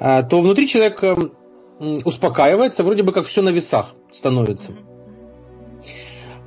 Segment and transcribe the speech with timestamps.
[0.00, 1.16] А, то внутри человека
[1.78, 4.72] успокаивается, вроде бы как все на весах становится.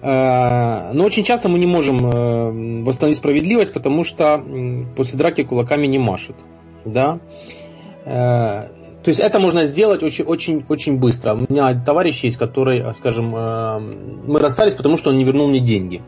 [0.02, 4.44] А, но очень часто мы не можем э, восстановить справедливость, потому что
[4.96, 6.36] после драки кулаками не машут.
[6.86, 7.20] Да?
[8.06, 8.68] Э,
[9.04, 11.34] то есть это можно сделать очень, очень, очень быстро.
[11.34, 15.60] У меня товарищ есть, который, скажем, э, мы расстались, потому что он не вернул мне
[15.60, 16.02] деньги.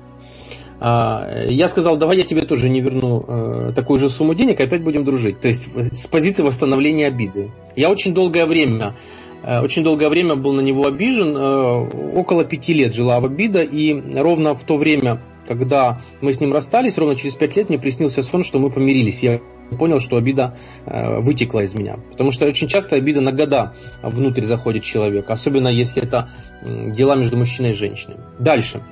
[0.86, 4.84] А, я сказал, давай я тебе тоже не верну э, такую же сумму денег, опять
[4.84, 5.40] будем дружить.
[5.40, 7.52] То есть с позиции восстановления обиды.
[7.78, 8.94] Я очень долгое время
[9.44, 13.64] э, очень долгое время был на него обижен, э, около пяти лет жила в обида,
[13.64, 17.80] и ровно в то время, когда мы с ним расстались, ровно через пять лет мне
[17.80, 19.24] приснился сон, что мы помирились.
[19.24, 19.40] Я
[19.80, 21.98] понял, что обида вытекла из меня.
[22.12, 26.30] Потому что очень часто обида на года внутрь заходит человек, особенно если это
[26.62, 28.18] дела между мужчиной и женщиной.
[28.38, 28.84] Дальше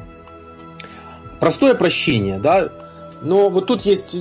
[1.42, 2.72] простое прощение, да,
[3.22, 4.16] но вот тут есть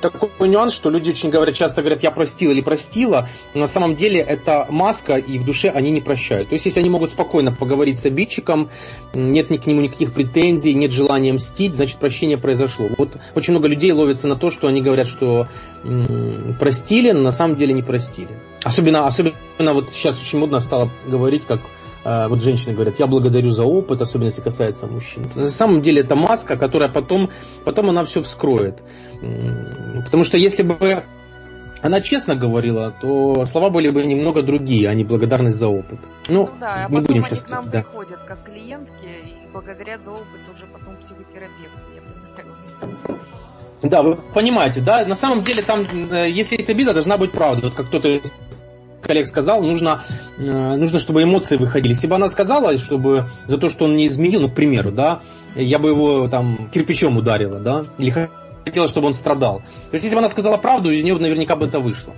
[0.00, 3.96] такой нюанс, что люди очень говорят, часто говорят, я простил или простила, но на самом
[3.96, 6.48] деле это маска, и в душе они не прощают.
[6.48, 8.70] То есть, если они могут спокойно поговорить с обидчиком,
[9.12, 12.88] нет ни к нему никаких претензий, нет желания мстить, значит, прощение произошло.
[12.96, 15.48] Вот очень много людей ловится на то, что они говорят, что
[16.58, 18.30] простили, но на самом деле не простили.
[18.62, 21.60] Особенно, особенно вот сейчас очень модно стало говорить, как
[22.04, 25.26] вот женщины говорят, я благодарю за опыт, особенно если касается мужчин.
[25.34, 27.28] На самом деле это маска, которая потом,
[27.64, 28.82] потом она все вскроет.
[30.04, 31.04] Потому что если бы
[31.82, 35.98] она честно говорила, то слова были бы немного другие, а не благодарность за опыт.
[36.28, 37.42] Ну, ну да, а не будем сейчас...
[37.42, 37.82] к нам да.
[37.82, 41.74] приходят как клиентки и благодарят за опыт уже потом психотерапевт.
[43.82, 47.68] Да, вы понимаете, да, на самом деле там, э, если есть обида, должна быть правда.
[47.68, 48.20] Вот как кто-то
[49.10, 50.04] коллег сказал, нужно,
[50.38, 51.94] э, нужно, чтобы эмоции выходили.
[51.94, 55.20] Если бы она сказала, чтобы за то, что он не изменил, ну, к примеру, да,
[55.56, 58.28] я бы его там кирпичом ударила, да, или
[58.64, 59.62] хотела, чтобы он страдал.
[59.90, 62.14] То есть, если бы она сказала правду, из нее наверняка бы это вышло.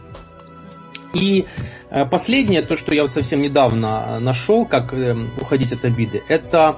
[1.15, 1.47] И
[1.89, 6.77] э, последнее, то, что я вот совсем недавно нашел, как э, уходить от обиды, это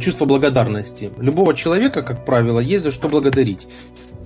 [0.00, 1.10] чувство благодарности.
[1.18, 3.66] Любого человека, как правило, есть за что благодарить.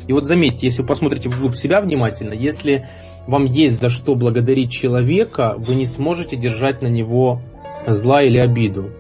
[0.07, 2.89] И вот заметьте, если вы посмотрите вглубь себя внимательно, если
[3.27, 7.41] вам есть за что благодарить человека, вы не сможете держать на него
[7.87, 8.91] зла или обиду.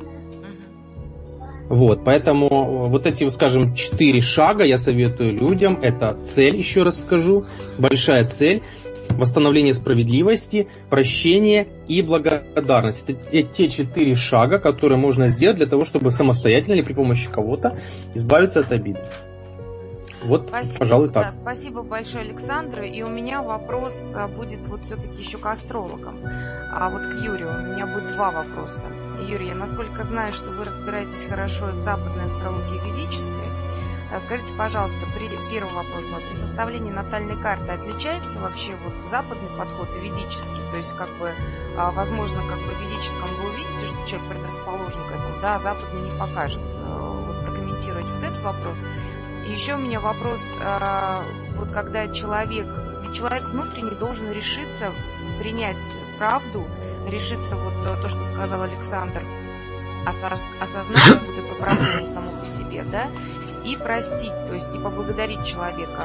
[1.68, 5.78] Вот, поэтому э, вот эти, скажем, четыре шага я советую людям.
[5.80, 7.46] Это цель, еще раз скажу,
[7.78, 8.62] большая цель.
[9.08, 13.04] Восстановление справедливости, прощение и благодарность.
[13.08, 17.78] Это те четыре шага, которые можно сделать для того, чтобы самостоятельно или при помощи кого-то
[18.14, 19.00] избавиться от обиды.
[20.24, 21.24] Вот, спасибо, пожалуй, так.
[21.24, 22.82] Да, спасибо большое, Александр.
[22.82, 26.20] И у меня вопрос а, будет вот все-таки еще к астрологам.
[26.72, 27.50] А вот к Юрию.
[27.50, 28.86] У меня будет два вопроса.
[29.20, 33.46] Юрий, я насколько знаю, что вы разбираетесь хорошо и в западной астрологии и ведической.
[34.12, 36.20] А скажите, пожалуйста, при, первый вопрос мой.
[36.20, 40.60] При составлении натальной карты отличается вообще вот западный подход и ведический?
[40.70, 41.32] То есть, как бы,
[41.78, 45.58] а, возможно, как бы в ведическом вы увидите, что человек предрасположен к этому, да, а
[45.60, 46.60] западный не покажет.
[46.62, 48.80] Вот прокомментировать вот этот вопрос.
[49.52, 51.22] Еще у меня вопрос, а,
[51.56, 52.66] вот когда человек,
[53.12, 54.94] человек внутренне должен решиться
[55.38, 55.76] принять
[56.18, 56.66] правду,
[57.06, 59.22] решиться вот то, что сказал Александр,
[60.06, 63.10] осознать вот эту проблему саму по себе, да,
[63.62, 66.04] и простить, то есть и поблагодарить человека.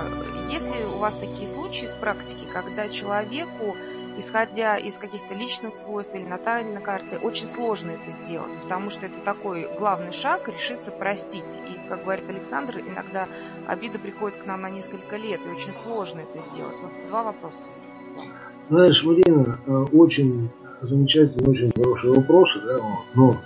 [0.50, 3.78] Есть ли у вас такие случаи из практики, когда человеку
[4.18, 9.20] исходя из каких-то личных свойств или натальной карты, очень сложно это сделать, потому что это
[9.22, 11.60] такой главный шаг решиться простить.
[11.70, 13.28] И, как говорит Александр, иногда
[13.68, 16.78] обида приходит к нам на несколько лет, и очень сложно это сделать.
[16.82, 17.58] Вот два вопроса.
[18.70, 20.50] Знаешь, Марина, э, очень
[20.82, 22.80] замечательный, очень хороший вопрос, да,
[23.14, 23.38] но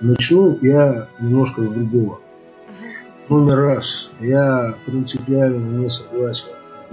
[0.00, 2.20] начну я немножко с другого.
[3.28, 6.48] Номер раз, я принципиально не согласен
[6.90, 6.92] с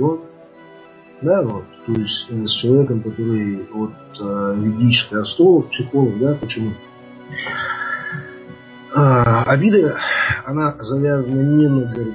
[1.21, 6.73] да, вот, то есть э, с человеком, который вот э, ведический астролог, психолог, да, почему?
[8.95, 9.97] А, обида,
[10.45, 12.13] она завязана не на гору,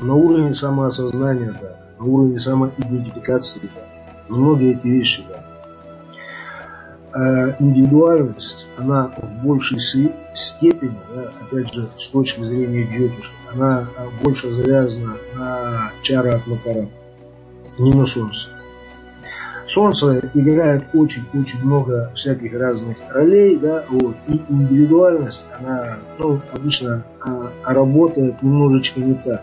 [0.00, 3.80] на уровне самоосознания, да, на уровне самоидентификации, да,
[4.28, 5.44] многие эти вещи, да.
[7.12, 9.78] А индивидуальность, она в большей
[10.34, 13.88] степени, да, опять же, с точки зрения джотиша, она
[14.22, 16.88] больше завязана на чара от макара
[17.78, 18.48] не на солнце.
[19.66, 27.50] Солнце играет очень-очень много всяких разных ролей, да, вот, и индивидуальность, она, ну, обычно а,
[27.64, 29.42] работает немножечко не так,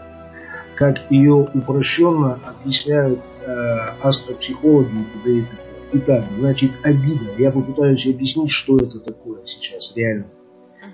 [0.75, 5.31] как ее упрощенно объясняют а, астропсихологи и т.д.
[5.31, 5.71] и т.п.
[5.93, 7.33] Итак, значит, обида.
[7.37, 10.27] Я попытаюсь объяснить, что это такое сейчас реально.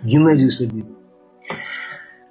[0.03, 0.95] Генезис обиды.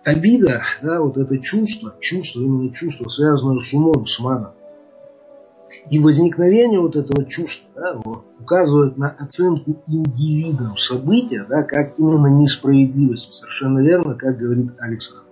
[0.04, 4.52] Обида, да, вот это чувство, чувство, именно чувство, связанное с умом, с маном.
[5.90, 8.00] И возникновение вот этого чувства да,
[8.40, 13.32] указывает на оценку индивидом события, да, как именно несправедливость.
[13.32, 15.24] Совершенно верно, как говорит Александр.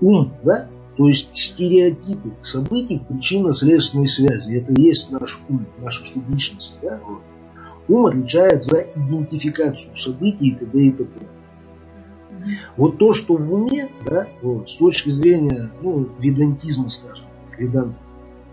[0.00, 4.56] Ум, да, то есть стереотипы событий в причинно-следственной связи.
[4.56, 6.74] Это и есть наш ум, наша субличность.
[6.82, 7.22] Да, вот.
[7.88, 10.78] Ум отвечает за идентификацию событий и т.д.
[10.78, 11.26] и т.п.
[12.76, 17.26] Вот то, что в уме, да, вот, с точки зрения ну, ведантизма, скажем,
[17.56, 17.96] веданта,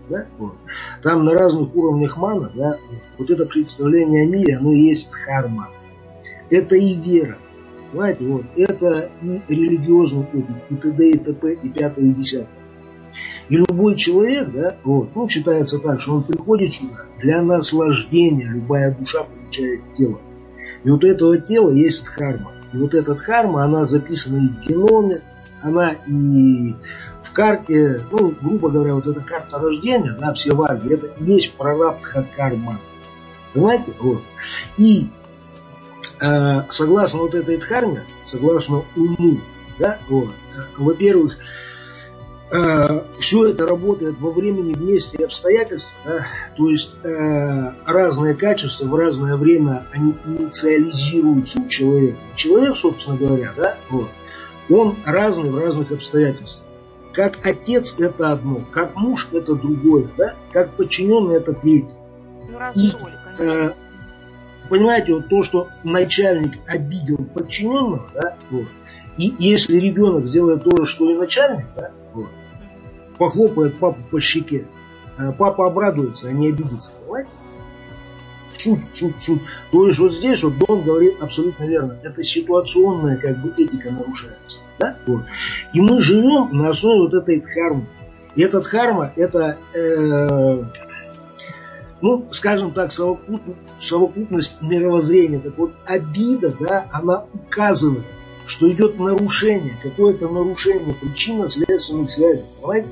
[0.08, 0.54] да, вот,
[1.02, 2.78] там на разных уровнях мана, да,
[3.18, 5.68] вот это представление о мире, оно и есть дхарма.
[6.50, 7.38] Это и вера.
[7.92, 11.10] Понимаете, вот, это и религиозный опыт, и т.д.
[11.10, 11.52] и т.п.
[11.54, 12.48] и пятое и десятое.
[13.48, 18.94] И любой человек, да, вот, ну, считается так, что он приходит сюда для наслаждения, любая
[18.94, 20.20] душа получает тело.
[20.84, 22.52] И вот этого тела есть дхарма.
[22.72, 25.22] И вот эта дхарма, она записана и в геноме,
[25.62, 26.74] она и
[27.30, 31.54] в карте, ну, грубо говоря, вот эта карта рождения, да, все ваги, это и есть
[31.54, 32.80] прарабдха карма.
[33.52, 33.94] Понимаете?
[34.00, 34.22] Вот.
[34.76, 35.08] И
[36.20, 39.40] э, согласно вот этой дхарме, согласно уму,
[39.78, 41.36] да, вот, э, во-первых,
[42.50, 48.34] э, все это работает во времени, в месте и обстоятельствах, да, то есть э, разные
[48.34, 52.18] качества в разное время они инициализируются у человека.
[52.34, 54.10] Человек, собственно говоря, да, вот,
[54.68, 56.69] он разный в разных обстоятельствах.
[57.12, 60.36] Как отец это одно, как муж это другое, да?
[60.52, 61.90] как подчиненный это третье.
[62.48, 62.92] Ну, И,
[63.38, 63.72] э,
[64.68, 68.66] понимаете, вот то, что начальник обидел подчиненного, да, вот,
[69.16, 72.28] и если ребенок сделает то же, что и начальник, да, вот,
[73.18, 74.66] похлопает папу по щеке,
[75.18, 77.30] э, папа обрадуется, а не обидится, понимаете?
[78.56, 79.40] Суть, суть, суть.
[79.72, 81.98] То есть вот здесь вот Дон говорит абсолютно верно.
[82.02, 84.58] Это ситуационная как бы этика нарушается.
[84.78, 84.96] Да?
[85.06, 85.22] Вот.
[85.72, 87.86] И мы живем на основе вот этой дхармы.
[88.36, 90.62] И этот дхарма это, э,
[92.00, 95.40] ну, скажем так, совокупность, совокупность мировоззрения.
[95.40, 98.04] Так вот, обида, да, она указывает,
[98.46, 102.44] что идет нарушение, какое-то нарушение причинно-следственных связей.
[102.60, 102.88] Понимаете?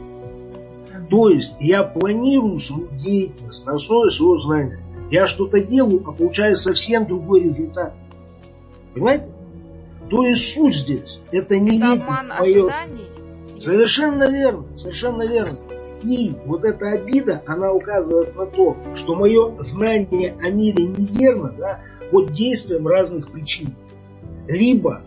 [1.11, 4.81] То есть я планирую свою деятельность на основе своего знания.
[5.11, 7.95] Я что-то делаю, а получаю совсем другой результат.
[8.95, 9.29] Понимаете?
[10.11, 11.21] То есть суть здесь.
[11.33, 13.07] Это не это обман ожиданий?
[13.57, 15.57] Совершенно верно, совершенно верно.
[16.03, 21.81] И вот эта обида, она указывает на то, что мое знание о мире неверно, да,
[22.13, 23.75] под действием разных причин.
[24.47, 25.03] Либо,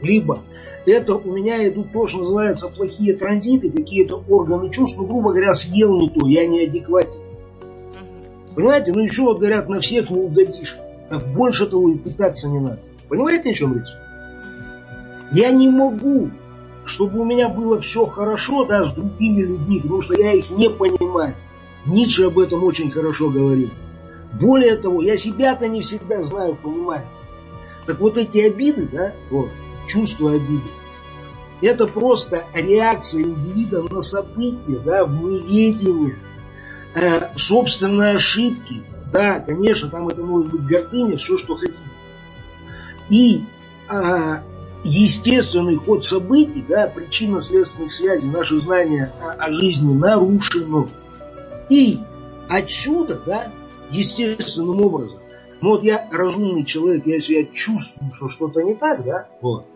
[0.00, 0.38] либо
[0.86, 5.54] это у меня идут то, что называется плохие транзиты, какие-то органы чувств, ну, грубо говоря,
[5.54, 7.20] съел не то, я неадекватен.
[8.54, 8.92] Понимаете?
[8.92, 10.76] Ну еще вот говорят, на всех не угодишь.
[11.08, 12.80] Так больше того и пытаться не надо.
[13.08, 13.88] Понимаете, о чем речь?
[15.32, 16.30] Я не могу,
[16.84, 20.68] чтобы у меня было все хорошо да, с другими людьми, потому что я их не
[20.68, 21.34] понимаю.
[21.86, 23.72] Ницше об этом очень хорошо говорит.
[24.40, 27.06] Более того, я себя-то не всегда знаю, понимаю.
[27.86, 29.50] Так вот эти обиды, да, вот,
[29.86, 30.70] чувство обиды,
[31.60, 36.16] это просто реакция индивида на события, да, в неведении,
[36.94, 38.82] э, собственные ошибки.
[39.12, 41.78] Да, конечно, там это может быть гордыня, все, что хотите.
[43.10, 43.44] И
[43.90, 44.36] э,
[44.84, 50.88] естественный ход событий, да, причинно-следственных связей, наше знание о, о жизни нарушено.
[51.68, 52.00] И
[52.48, 53.52] отсюда, да,
[53.90, 55.18] естественным образом,
[55.60, 59.66] ну вот я разумный человек, если я чувствую, что что-то не так, да, вот,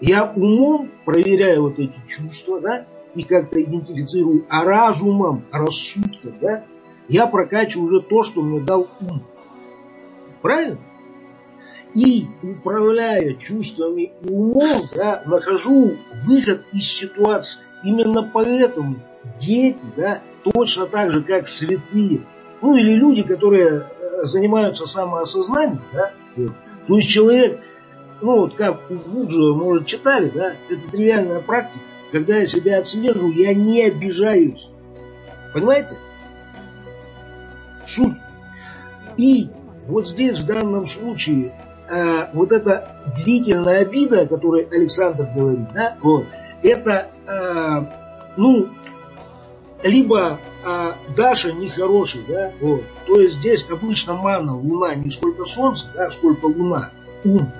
[0.00, 2.86] я умом проверяю вот эти чувства, да,
[3.16, 6.64] и как-то идентифицирую, а разумом, рассудком, да,
[7.08, 9.22] я прокачиваю уже то, что мне дал ум.
[10.42, 10.78] Правильно?
[11.94, 17.60] И управляя чувствами и умом, да, нахожу выход из ситуации.
[17.82, 18.96] Именно поэтому
[19.38, 22.26] дети, да, точно так же, как святые,
[22.60, 26.12] ну или люди, которые э, занимаются самоосознанием, да,
[26.86, 27.60] то есть человек,
[28.20, 31.80] ну вот как у Буджа, может, читали, да, это тривиальная практика,
[32.12, 34.68] когда я себя отслежу, я не обижаюсь.
[35.52, 35.96] Понимаете?
[37.84, 38.16] Суть.
[39.16, 39.48] И
[39.86, 41.54] вот здесь в данном случае
[41.88, 46.26] э, вот эта длительная обида, о которой Александр говорит, да, вот,
[46.62, 48.68] это, э, ну,
[49.82, 52.82] либо а, Даша нехороший, да, вот.
[53.06, 56.90] То есть здесь обычно мана, луна, не сколько солнца, да, сколько луна,
[57.24, 57.52] ум.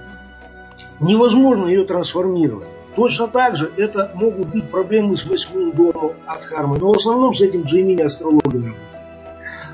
[0.98, 2.68] Невозможно ее трансформировать.
[2.96, 7.34] Точно так же это могут быть проблемы с восьмым домом от хармы, но в основном
[7.34, 8.74] с этим Джеймини астрологами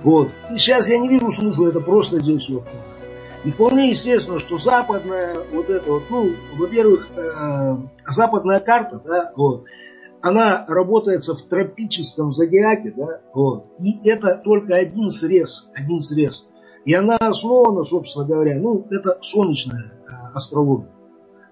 [0.03, 0.31] Вот.
[0.51, 2.65] И сейчас я не вижу смысла это просто здесь все
[3.45, 7.77] И вполне естественно, что западная вот это вот, ну, во-первых, э,
[8.09, 9.67] западная карта, да, вот,
[10.21, 16.49] она работается в тропическом зодиаке, да, вот, и это только один срез, один срез.
[16.85, 20.91] И она основана, собственно говоря, ну, это солнечная э, астрология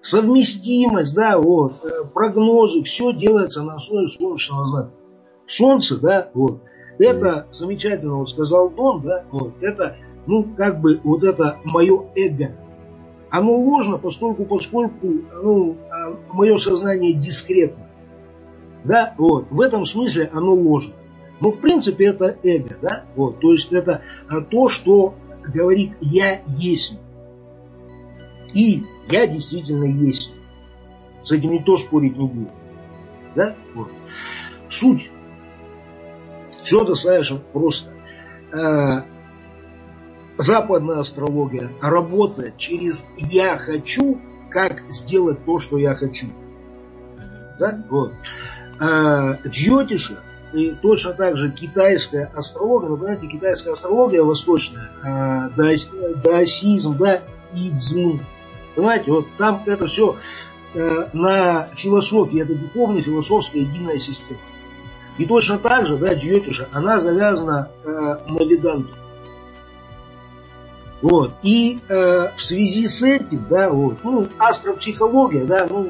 [0.01, 4.91] совместимость, да, вот, э, прогнозы, все делается на основе солнечного знака.
[5.45, 6.61] Солнце, да, вот,
[6.97, 12.55] это замечательно, вот сказал Дон, да, вот, это, ну, как бы, вот это мое эго.
[13.29, 15.07] Оно ложно, поскольку, поскольку,
[15.41, 17.87] ну, а, мое сознание дискретно.
[18.83, 20.93] Да, вот, в этом смысле оно ложно.
[21.39, 25.15] Но, в принципе, это эго, да, вот, то есть это а, то, что
[25.53, 26.99] говорит «я есть».
[28.53, 30.31] И я действительно есть.
[31.23, 32.53] С этим никто спорить не будет.
[33.35, 33.55] Да?
[33.75, 33.91] Вот.
[34.69, 35.09] Суть.
[36.63, 37.91] Все достаточно просто.
[38.51, 39.03] Э,
[40.37, 46.27] западная астрология работает через «я хочу», как сделать то, что я хочу.
[47.57, 47.83] Да?
[47.89, 48.13] Вот.
[48.79, 50.19] А, Джьотиша
[50.53, 57.21] и точно так же китайская астрология, ну, понимаете, китайская астрология восточная, а, даосизм, да,
[57.53, 58.19] идзм,
[58.75, 60.17] Понимаете, вот там это все
[60.73, 64.39] э, на философии, это духовная философская единая система.
[65.17, 68.95] И точно так же, да, Джиотиша, она завязана э, на веданту.
[71.01, 71.33] Вот.
[71.41, 75.89] И э, в связи с этим, да, вот, ну, астропсихология, да, ну,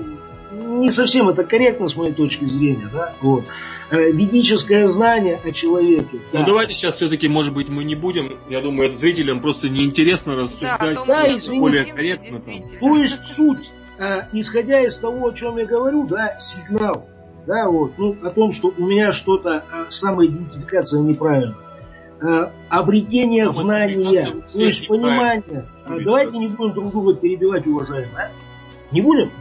[0.52, 3.46] не совсем это корректно с моей точки зрения, да, вот.
[3.90, 6.22] Э, ведическое знание о человеке.
[6.32, 6.46] Ну да.
[6.46, 11.06] давайте сейчас все-таки, может быть, мы не будем, я думаю, зрителям просто неинтересно рассуждать, да,
[11.06, 12.40] да извините, более корректно.
[12.40, 12.64] Там.
[12.80, 17.08] То есть суть, э, исходя из того, о чем я говорю, да, сигнал,
[17.48, 21.56] да, вот, ну, о том, что у меня что-то, э, самоидентификация неправильная
[22.70, 25.66] обретение Там знания, то есть понимание.
[25.88, 28.16] Давайте не будем друг друга перебивать, уважаемые.
[28.16, 28.32] А?
[28.94, 29.32] Не будем?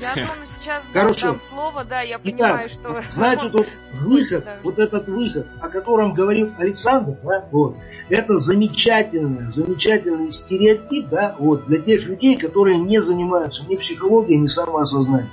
[0.00, 3.10] Я думаю, сейчас Короче, дам слово, да, я понимаю, Итак, что...
[3.10, 7.76] Значит, вот выход, вот этот выход, о котором говорил Александр, да, вот,
[8.08, 14.46] это замечательный, замечательный стереотип, да, вот, для тех людей, которые не занимаются ни психологией, ни
[14.46, 15.30] самоосознанием.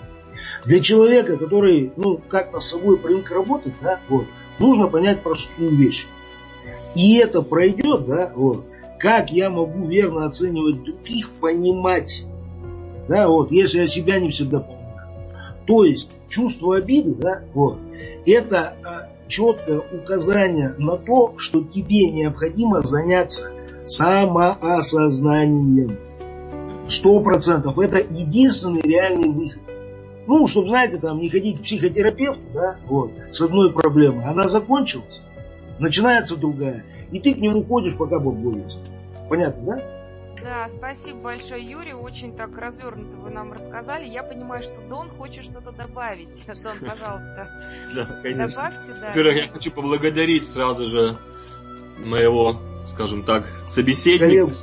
[0.65, 4.25] Для человека, который, ну, как-то с собой привык работать, да, вот,
[4.57, 6.07] нужно понять простую вещь.
[6.95, 8.65] И это пройдет, да, вот,
[8.99, 12.25] как я могу верно оценивать других, понимать
[13.07, 14.85] да, вот, если я себя не всегда понимаю.
[15.65, 17.79] То есть чувство обиды, да, вот,
[18.25, 23.51] это а, четкое указание на то, что тебе необходимо заняться
[23.85, 25.97] самоосознанием.
[26.87, 27.79] Сто процентов.
[27.79, 29.61] Это единственный реальный выход.
[30.27, 34.25] Ну, чтобы, знаете, там, не ходить к психотерапевту, да, вот, с одной проблемой.
[34.25, 35.21] Она закончилась,
[35.79, 36.83] начинается другая.
[37.11, 38.79] И ты к нему ходишь, пока Бог борется.
[39.29, 39.79] Понятно, да?
[40.45, 41.93] Да, спасибо большое, Юрий.
[41.93, 44.07] Очень так развернуто вы нам рассказали.
[44.07, 46.45] Я понимаю, что Дон хочет что-то добавить.
[46.63, 47.49] Дон, пожалуйста.
[47.95, 48.47] Да, конечно.
[48.49, 49.07] Добавьте, да.
[49.07, 51.17] Во-первых, я хочу поблагодарить сразу же
[51.97, 54.53] моего, скажем так, собеседника.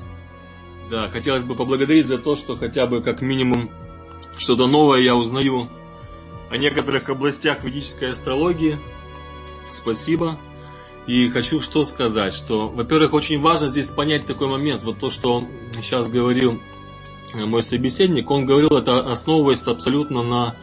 [0.89, 3.69] Да, хотелось бы поблагодарить за то, что хотя бы как минимум
[4.39, 5.67] что-то новое я узнаю
[6.49, 8.77] о некоторых областях ведической астрологии.
[9.69, 10.39] Спасибо.
[11.07, 15.45] И хочу что сказать, что, во-первых, очень важно здесь понять такой момент, вот то, что
[15.75, 16.61] сейчас говорил
[17.35, 20.57] мой собеседник, он говорил это основываясь абсолютно на,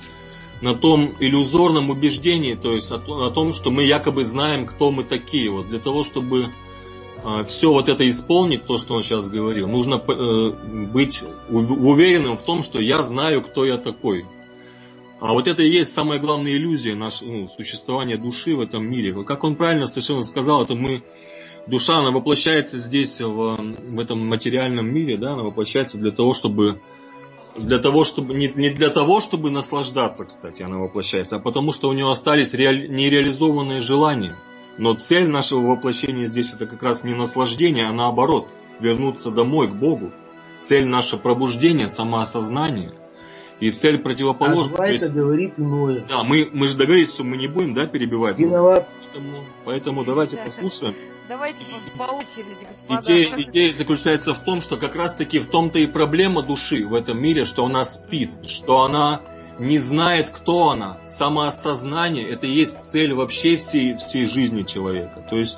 [0.62, 5.04] на том иллюзорном убеждении, то есть о, о том, что мы якобы знаем, кто мы
[5.04, 5.50] такие.
[5.50, 6.48] Вот для того, чтобы
[7.24, 10.52] э, все вот это исполнить, то, что он сейчас говорил, нужно э,
[10.86, 14.26] быть уверенным в том, что я знаю, кто я такой.
[15.22, 19.24] А вот это и есть самая главная иллюзия нашего ну, существования души в этом мире.
[19.26, 21.04] Как он правильно совершенно сказал, это мы,
[21.68, 26.82] душа, она воплощается здесь, в, в этом материальном мире, да, она воплощается для того, чтобы
[27.58, 31.90] для того, чтобы не, не для того, чтобы наслаждаться, кстати, она воплощается, а потому что
[31.90, 34.38] у нее остались реаль, нереализованные желания.
[34.78, 38.48] Но цель нашего воплощения здесь это как раз не наслаждение, а наоборот,
[38.80, 40.14] вернуться домой, к Богу.
[40.62, 42.94] Цель наше пробуждение, самоосознание–
[43.60, 44.78] и цель противоположна.
[44.80, 46.06] А есть, говорит иное.
[46.08, 48.38] Да, мы, мы же договорились, что мы не будем да, перебивать.
[48.38, 48.88] Виноват.
[49.02, 50.96] Поэтому, поэтому давайте да, послушаем.
[51.28, 51.64] Давайте
[51.98, 53.02] по, по очереди, господа.
[53.02, 56.94] Идея, идея заключается в том, что как раз таки в том-то и проблема души в
[56.94, 59.22] этом мире, что она спит, что она
[59.60, 60.98] не знает, кто она.
[61.06, 65.24] Самоосознание– это и есть цель вообще всей, всей жизни человека.
[65.30, 65.58] То есть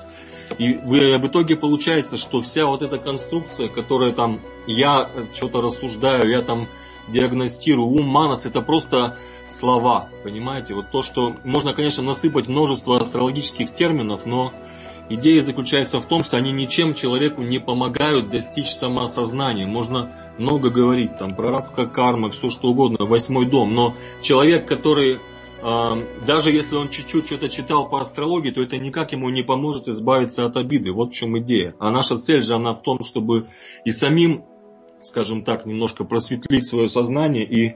[0.57, 6.41] и в итоге получается, что вся вот эта конструкция, которая там я что-то рассуждаю, я
[6.41, 6.67] там
[7.11, 10.73] диагностирую, ум, манас, это просто слова, понимаете?
[10.73, 14.51] Вот то, что можно, конечно, насыпать множество астрологических терминов, но
[15.09, 19.67] идея заключается в том, что они ничем человеку не помогают достичь самоосознания.
[19.67, 25.19] Можно много говорить там про рабка карма, все что угодно, восьмой дом, но человек, который
[26.25, 30.43] даже если он чуть-чуть что-то читал по астрологии, то это никак ему не поможет избавиться
[30.43, 30.91] от обиды.
[30.91, 31.75] Вот в чем идея.
[31.77, 33.45] А наша цель же она в том, чтобы
[33.85, 34.43] и самим,
[35.03, 37.75] скажем так, немножко просветлить свое сознание и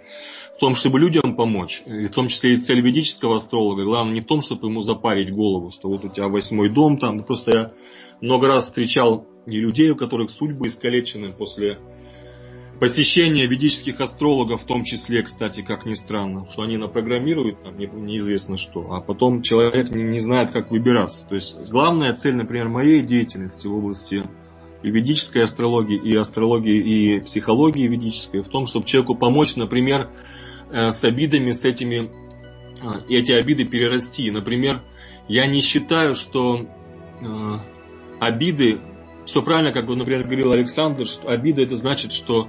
[0.55, 4.21] в том, чтобы людям помочь, и в том числе и цель ведического астролога, главное не
[4.21, 7.71] в том, чтобы ему запарить голову, что вот у тебя восьмой дом там, просто я
[8.21, 11.77] много раз встречал и людей, у которых судьбы искалечены после
[12.79, 17.87] посещение ведических астрологов, в том числе, кстати, как ни странно, что они напрограммируют там не,
[17.87, 21.27] неизвестно что, а потом человек не знает, как выбираться.
[21.27, 24.23] То есть главная цель, например, моей деятельности в области
[24.85, 30.11] и ведической астрологии, и астрологии, и психологии ведической в том, чтобы человеку помочь, например,
[30.71, 32.11] э, с обидами, с этими,
[32.83, 34.29] э, эти обиды перерасти.
[34.29, 34.83] Например,
[35.27, 36.67] я не считаю, что
[37.19, 37.25] э,
[38.19, 38.77] обиды,
[39.25, 42.47] все правильно, как, например, говорил Александр, что обида это значит, что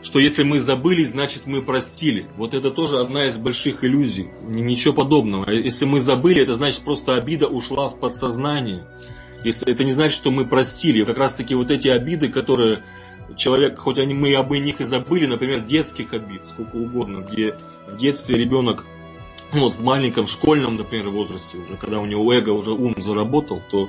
[0.00, 2.26] что если мы забыли, значит мы простили.
[2.36, 4.28] Вот это тоже одна из больших иллюзий.
[4.46, 5.50] Ничего подобного.
[5.50, 8.86] Если мы забыли, это значит просто обида ушла в подсознание.
[9.44, 11.04] Если это не значит, что мы простили.
[11.04, 12.82] Как раз таки вот эти обиды, которые
[13.36, 17.54] человек, хоть они, мы об них и забыли, например, детских обид, сколько угодно, где
[17.86, 18.84] в детстве ребенок
[19.52, 23.62] ну, вот в маленьком школьном, например, возрасте уже, когда у него эго уже ум заработал,
[23.70, 23.88] то,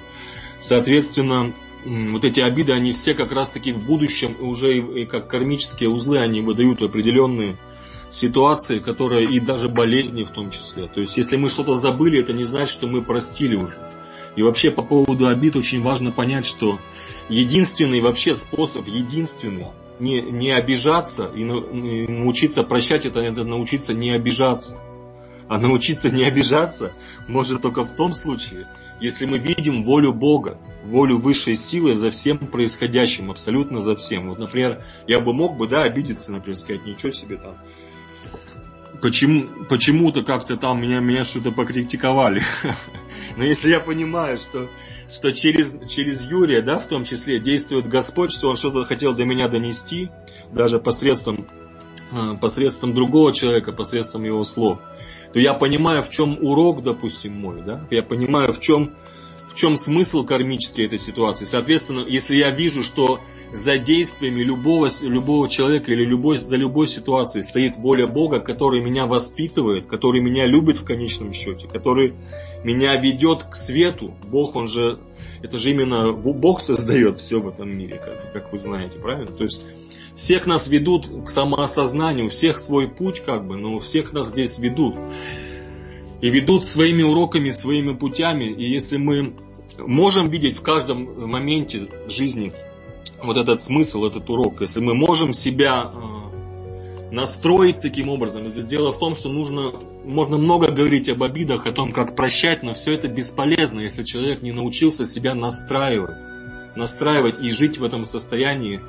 [0.59, 1.53] соответственно,
[1.85, 5.89] вот эти обиды, они все как раз таки в будущем уже и, и как кармические
[5.89, 7.57] узлы, они выдают определенные
[8.09, 10.87] ситуации, которые и даже болезни в том числе.
[10.87, 13.77] То есть, если мы что-то забыли, это не значит, что мы простили уже.
[14.35, 16.79] И вообще по поводу обид очень важно понять, что
[17.29, 19.67] единственный вообще способ, единственный,
[19.99, 24.77] не, не обижаться и, и научиться прощать, это, это научиться не обижаться.
[25.47, 26.93] А научиться не обижаться
[27.27, 28.67] может только в том случае,
[29.01, 34.29] если мы видим волю Бога, волю высшей силы за всем происходящим, абсолютно за всем.
[34.29, 37.57] Вот, например, я бы мог бы, да, обидеться, например, сказать, ничего себе там,
[39.01, 42.41] почему, почему-то как-то там меня, меня что-то покритиковали.
[43.37, 44.69] Но если я понимаю, что,
[45.07, 49.25] что через, через Юрия, да, в том числе, действует Господь, что он что-то хотел до
[49.25, 50.09] меня донести,
[50.51, 51.47] даже посредством,
[52.11, 54.81] э, посредством другого человека, посредством его слов,
[55.33, 58.95] то я понимаю, в чем урок, допустим, мой, да, я понимаю, в чем,
[59.59, 61.43] чем смысл кармической этой ситуации.
[61.43, 63.19] Соответственно, если я вижу, что
[63.51, 69.05] за действиями любого, любого человека или любой, за любой ситуацией стоит воля Бога, который меня
[69.05, 72.13] воспитывает, который меня любит в конечном счете, который
[72.63, 74.13] меня ведет к свету.
[74.29, 74.97] Бог, он же,
[75.41, 79.35] это же именно Бог создает все в этом мире, как, как вы знаете, правильно?
[79.35, 79.63] То есть
[80.15, 84.57] всех нас ведут к самоосознанию, у всех свой путь, как бы, но всех нас здесь
[84.57, 84.95] ведут.
[86.21, 88.45] И ведут своими уроками, своими путями.
[88.45, 89.33] И если мы
[89.85, 92.53] можем видеть в каждом моменте жизни
[93.23, 98.99] вот этот смысл, этот урок, если мы можем себя э, настроить таким образом, дело в
[98.99, 99.71] том, что нужно,
[100.05, 104.41] можно много говорить об обидах, о том, как прощать, но все это бесполезно, если человек
[104.41, 106.17] не научился себя настраивать,
[106.75, 108.79] настраивать и жить в этом состоянии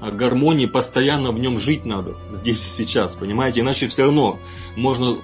[0.00, 4.40] гармонии, постоянно в нем жить надо, здесь и сейчас, понимаете, иначе все равно
[4.76, 5.16] можно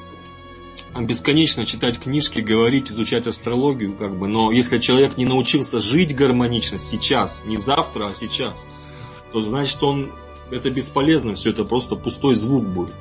[1.06, 6.78] бесконечно читать книжки, говорить, изучать астрологию, как бы, но если человек не научился жить гармонично
[6.78, 8.64] сейчас, не завтра, а сейчас,
[9.32, 10.12] то значит он,
[10.50, 12.94] это бесполезно, все это просто пустой звук будет.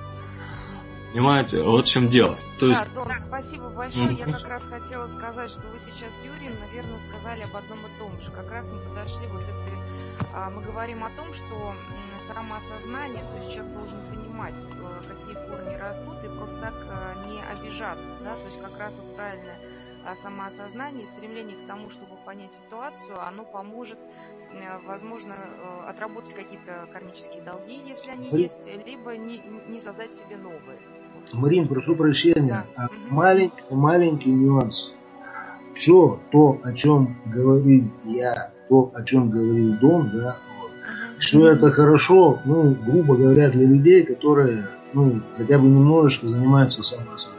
[1.13, 2.38] Понимаете, вот в чем дело.
[2.60, 2.88] То есть...
[2.93, 4.13] Да, Дон, спасибо большое.
[4.13, 7.99] Я как раз хотела сказать, что вы сейчас с Юрием, наверное, сказали об одном и
[7.99, 8.29] том же.
[8.31, 11.73] Как раз мы подошли вот это, а, мы говорим о том, что
[12.19, 17.41] самоосознание, то есть человек должен понимать, э, какие корни растут, и просто так э, не
[17.41, 19.58] обижаться, да, то есть как раз вот правильное
[20.06, 23.99] а, самоосознание и стремление к тому, чтобы понять ситуацию, оно поможет,
[24.51, 25.36] э, возможно,
[25.88, 30.80] отработать какие-то кармические долги, если они есть, либо не, не создать себе новые.
[31.34, 32.86] Марин, прошу прощения, да.
[32.86, 34.93] а маленький, маленький нюанс.
[35.73, 40.38] Все то, о чем говорил я, то, о чем говорил Дон, да,
[41.17, 47.38] все это хорошо, ну, грубо говоря, для людей, которые, ну, хотя бы немножечко занимаются самосознанием.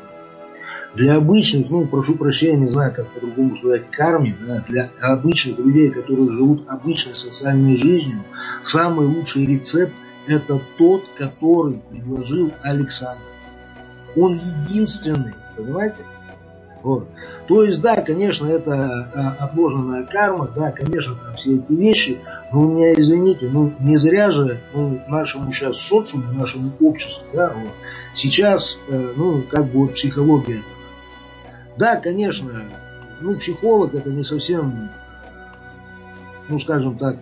[0.95, 5.91] Для обычных, ну, прошу прощения, не знаю, как по-другому сказать, карми, да, для обычных людей,
[5.91, 8.25] которые живут обычной социальной жизнью,
[8.63, 9.93] самый лучший рецепт–
[10.27, 13.23] это тот, который предложил Александр.
[14.17, 16.05] Он единственный, понимаете?
[16.83, 17.09] Вот.
[17.49, 22.21] То есть, да, конечно, это а, отложенная карма, да, конечно, там все эти вещи,
[22.53, 27.53] но у меня, извините, ну не зря же ну, нашему сейчас социуму, нашему обществу, да,
[27.55, 27.73] вот,
[28.15, 30.63] сейчас, э, ну, как бы вот психология.
[31.77, 32.65] Да, конечно,
[33.21, 34.91] ну, психолог это не совсем,
[36.49, 37.17] ну, скажем так,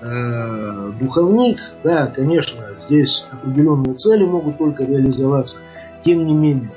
[0.00, 5.56] э, духовник, да, конечно, здесь определенные цели могут только реализоваться,
[6.04, 6.70] тем не менее.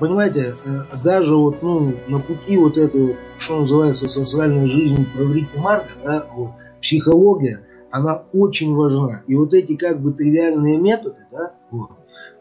[0.00, 5.90] Понимаете, э, даже вот, ну, на пути вот этой, что называется, социальной жизни Праврити Марка,
[6.04, 6.50] да, вот,
[6.82, 9.22] психология, она очень важна.
[9.26, 11.90] И вот эти как бы тривиальные методы, да, вот,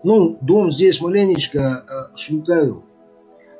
[0.04, 2.84] ну, дом здесь маленечко э, слукавил.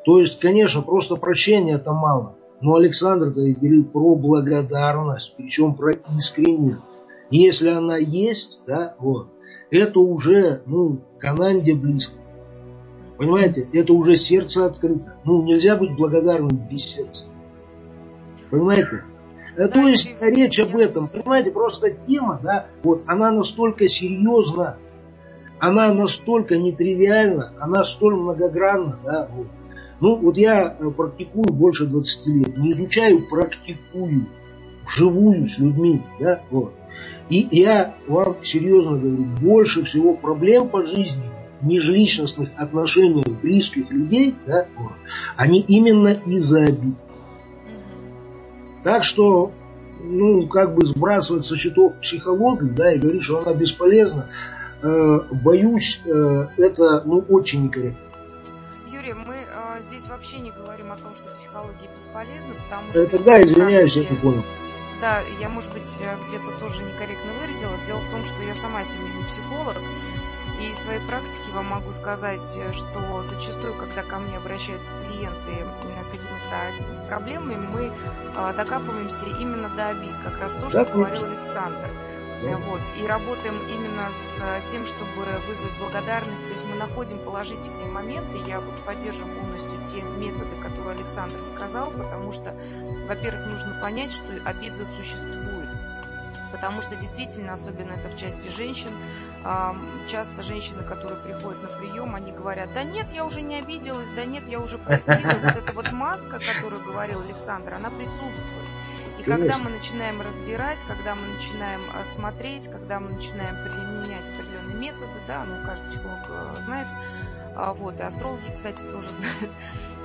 [0.06, 2.36] То есть, конечно, просто прощения это мало.
[2.62, 6.82] Но Александр говорит про благодарность, причем про искреннюю.
[7.30, 9.28] Если она есть, да, вот,
[9.70, 12.18] это уже, ну, Кананде близко.
[13.18, 15.16] Понимаете, это уже сердце открыто.
[15.24, 17.26] Ну, нельзя быть благодарным без сердца.
[18.50, 19.04] Понимаете?
[19.58, 24.78] Да, То есть речь об этом, понимаете, просто тема, да, вот она настолько серьезна,
[25.60, 29.48] она настолько нетривиальна, она столь многогранна, да, вот.
[30.00, 34.28] Ну, вот я э, практикую больше 20 лет, не изучаю, практикую,
[34.86, 36.76] вживую с людьми, да, вот.
[37.30, 41.24] И я вам серьезно говорю, больше всего проблем по жизни
[41.62, 44.68] межличностных отношениях близких людей, да,
[45.36, 46.96] они именно из-за обид.
[48.84, 49.52] Так что,
[50.00, 54.30] ну, как бы сбрасывать со счетов психологию, да, и говорить, что она бесполезна,
[54.82, 58.00] э, боюсь, э, это, ну, очень некорректно.
[58.88, 63.02] Юрий, мы э, здесь вообще не говорим о том, что психология бесполезна, потому что...
[63.02, 64.44] Это да, извиняюсь, я не понял.
[65.02, 67.82] Да, я, может быть, э, где-то тоже некорректно выразилась.
[67.86, 69.76] Дело в том, что я сама семейный психолог,
[70.60, 75.66] и из своей практики вам могу сказать, э, что зачастую, когда ко мне обращаются клиенты
[76.02, 77.92] с какими-то проблемами, мы
[78.36, 81.90] э, докапываемся именно до обид, как раз то, что да, говорил Александр.
[82.40, 86.44] Вот, и работаем именно с тем, чтобы вызвать благодарность.
[86.44, 88.38] То есть мы находим положительные моменты.
[88.48, 92.56] Я вот поддерживаю полностью те методы, которые Александр сказал, потому что,
[93.08, 95.57] во-первых, нужно понять, что обида существует
[96.58, 98.90] потому что действительно, особенно это в части женщин,
[100.08, 104.26] часто женщины, которые приходят на прием, они говорят, да нет, я уже не обиделась, да
[104.26, 105.40] нет, я уже простила.
[105.44, 108.68] Вот эта вот маска, которую говорил Александр, она присутствует.
[109.20, 114.76] И когда мы начинаем разбирать, когда мы начинаем а, смотреть, когда мы начинаем применять определенные
[114.76, 116.88] методы, да, ну, каждый психолог э, знает,
[117.56, 119.52] а, вот, и астрологи, кстати, тоже знают,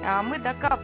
[0.03, 0.82] а, мы докапываемся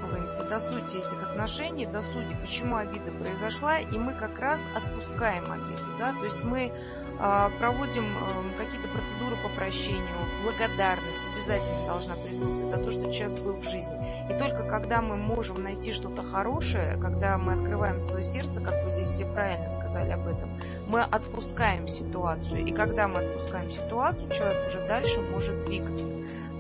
[0.49, 5.99] до сути этих отношений, до сути, почему обида произошла, и мы как раз отпускаем обиду,
[5.99, 6.73] да, то есть мы
[7.21, 10.09] а, проводим эм, какие-то процедуры по прощению,
[10.43, 13.97] благодарность обязательно должна присутствовать за то, что человек был в жизни.
[14.31, 18.91] И только когда мы можем найти что-то хорошее, когда мы открываем свое сердце, как вы
[18.91, 20.51] здесь все правильно сказали об этом,
[20.89, 22.65] мы отпускаем ситуацию.
[22.65, 26.13] И когда мы отпускаем ситуацию, человек уже дальше может двигаться.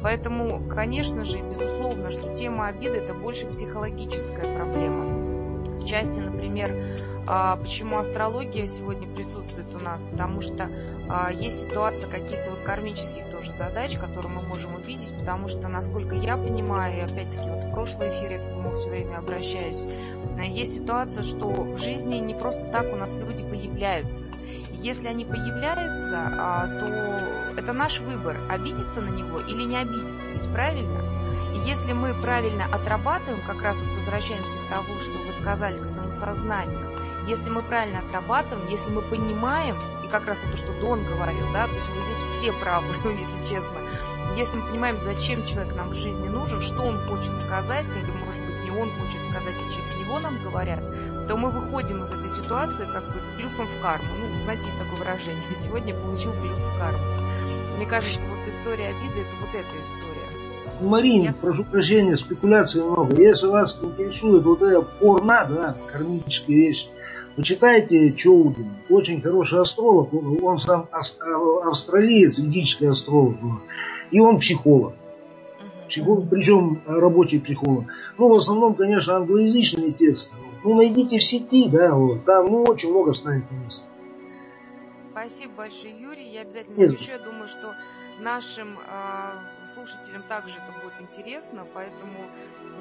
[0.02, 5.18] Поэтому, конечно же, безусловно, что тема обиды это больше психологическая проблема
[5.88, 6.74] части, например,
[7.26, 10.70] а, почему астрология сегодня присутствует у нас, потому что
[11.08, 16.14] а, есть ситуация каких-то вот кармических тоже задач, которые мы можем увидеть, потому что, насколько
[16.14, 19.87] я понимаю, и опять-таки вот в прошлый эфир я к нему все время обращаюсь,
[20.38, 24.28] э, есть ситуация, что в жизни не просто так у нас люди появляются.
[24.80, 27.18] если они появляются, а, то
[27.68, 31.04] это наш выбор, обидеться на него или не обидеться, ведь правильно?
[31.52, 35.85] И если мы правильно отрабатываем, как раз вот возвращаемся к тому, что вы сказали, к
[35.85, 41.04] самосознанию, если мы правильно отрабатываем, если мы понимаем, и как раз вот то, что Дон
[41.04, 42.87] говорил, да, то есть мы здесь все правы,
[43.18, 43.76] если честно,
[44.35, 48.40] если мы понимаем, зачем человек нам в жизни нужен, что он хочет сказать, или, может
[48.46, 50.83] быть, не он хочет сказать, а через него нам говорят,
[51.26, 54.09] то мы выходим из этой ситуации как бы с плюсом в карму.
[54.16, 55.54] Ну, знаете, есть такое выражение.
[55.54, 57.04] Сегодня получил плюс в карму.
[57.76, 60.18] Мне кажется, вот история обиды– это вот эта история.
[60.80, 61.32] Марин, Я...
[61.32, 63.20] прошу прощения, спекуляций много.
[63.20, 66.87] Если вас интересует вот эта порна, да, кармические вещи,
[67.37, 68.70] почитайте Чоудин.
[68.88, 70.12] Очень хороший астролог.
[70.12, 73.37] Он сам австралиец, ведический астролог.
[74.11, 74.94] И он психолог.
[75.88, 77.87] Психолог, причем рабочий психолог.
[78.18, 80.37] Ну, в основном, конечно, англоязычные тексты.
[80.62, 82.24] Ну, найдите в сети, да, вот.
[82.24, 83.87] Там, ну, очень много встанет на место.
[85.18, 86.31] Спасибо большое, Юрий.
[86.31, 87.11] Я обязательно напишу.
[87.11, 87.74] Я думаю, что
[88.20, 91.66] нашим э, слушателям также это будет интересно.
[91.74, 92.31] Поэтому,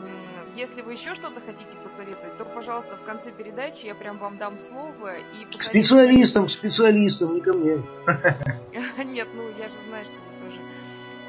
[0.04, 4.38] э, если вы еще что-то хотите посоветовать, то, пожалуйста, в конце передачи я прям вам
[4.38, 5.18] дам слово.
[5.18, 7.84] И к специалистам, к специалистам, не ко мне.
[9.04, 10.62] Нет, ну я же знаю, что вы тоже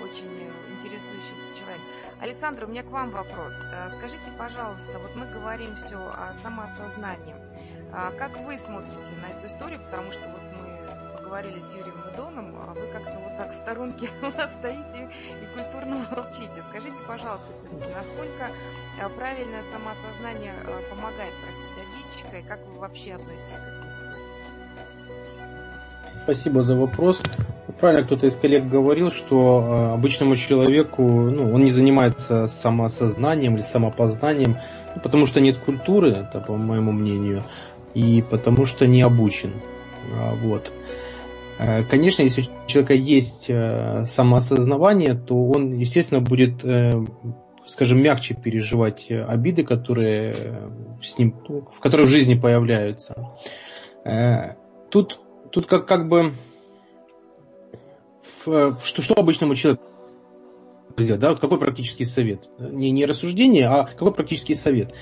[0.03, 1.81] очень интересующийся человек.
[2.21, 3.55] Александр, у меня к вам вопрос.
[3.73, 7.35] Э, скажите, пожалуйста, вот мы говорим все о самоосознании.
[7.92, 9.81] А как вы смотрите на эту историю?
[9.85, 10.68] Потому что вот мы
[11.29, 15.11] поговорили с Юрием Выдоном, а вы как-то вот так в сторонке у нас стоите
[15.43, 16.62] и культурно молчите.
[16.71, 18.49] Скажите, пожалуйста, все-таки, насколько
[18.99, 24.25] э, правильное самоосознание э, помогает простить обидчика, и как вы вообще относитесь к этой истории?
[26.25, 27.23] Спасибо за вопрос.
[27.79, 33.62] Правильно кто-то из коллег говорил, что э, обычному человеку ну, он не занимается самоосознанием или
[33.62, 34.57] самопознанием,
[34.95, 37.45] ну, потому что нет культуры, это по моему мнению,
[37.93, 39.53] и потому что не обучен.
[40.14, 40.73] А, вот.
[41.59, 46.64] Э, конечно, если у человека есть э, самоосознавание, то он, естественно, будет,
[47.66, 50.35] скажем, мягче переживать обиды, которые
[51.03, 51.35] с ним,
[51.73, 53.29] в которые в жизни появляются.
[54.90, 56.33] Тут, тут как, как бы
[58.83, 59.83] что, что обычному человеку
[61.03, 62.49] сделать, да, какой практический совет?
[62.59, 64.95] Не, не рассуждение, а какой практический совет?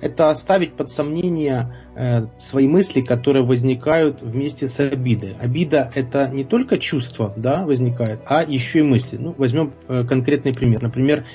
[0.00, 5.34] Это ставить под сомнение э, свои мысли, которые возникают вместе с обидой.
[5.40, 9.16] Обида это не только чувство, да, возникает, а еще и мысли.
[9.16, 10.82] Ну, возьмем э, конкретный пример.
[10.82, 11.26] Например,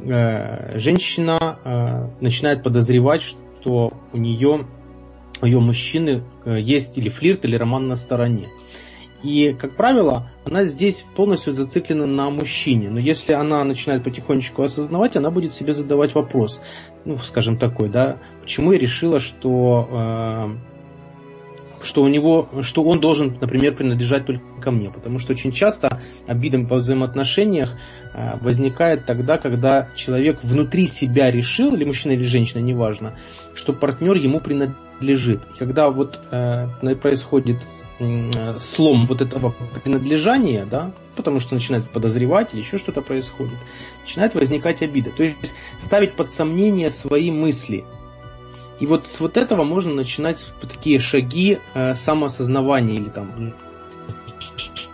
[0.00, 4.66] э, женщина э, начинает подозревать, что у нее,
[5.40, 8.48] у ее мужчины э, есть или флирт, или роман на стороне.
[9.22, 12.90] И, как правило, она здесь полностью зациклена на мужчине.
[12.90, 16.60] Но если она начинает потихонечку осознавать, она будет себе задавать вопрос,
[17.04, 23.38] ну, скажем такой, да, почему я решила, что, э, что у него, что он должен,
[23.40, 24.90] например, принадлежать только мне.
[24.90, 27.76] Потому что очень часто обидам по взаимоотношениях
[28.14, 33.16] э, возникает тогда, когда человек внутри себя решил, или мужчина, или женщина, неважно,
[33.54, 35.42] что партнер ему принадлежит.
[35.54, 36.66] И когда вот э,
[37.00, 37.58] происходит
[38.60, 43.58] слом вот этого принадлежания, да, потому что начинает подозревать или еще что-то происходит,
[44.00, 45.10] начинает возникать обида.
[45.10, 47.84] То есть ставить под сомнение свои мысли.
[48.80, 53.54] И вот с вот этого можно начинать такие шаги э, или там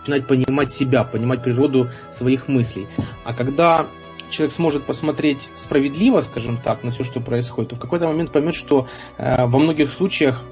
[0.09, 2.87] начинать понимать себя, понимать природу своих мыслей.
[3.23, 3.87] А когда
[4.29, 8.55] человек сможет посмотреть справедливо, скажем так, на все, что происходит, то в какой-то момент поймет,
[8.55, 10.43] что э, во многих случаях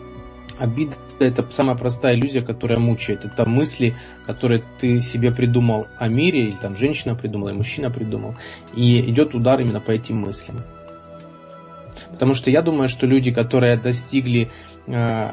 [0.60, 3.26] Обида– это самая простая иллюзия, которая мучает.
[3.26, 8.36] Это мысли, которые ты себе придумал о мире, или там женщина придумала, и мужчина придумал.
[8.76, 10.58] И идет удар именно по этим мыслям.
[12.12, 14.50] Потому что я думаю, что люди, которые достигли
[14.88, 15.30] э,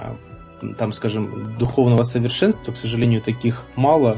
[0.78, 4.16] там, скажем, духовного совершенства, к сожалению, таких мало,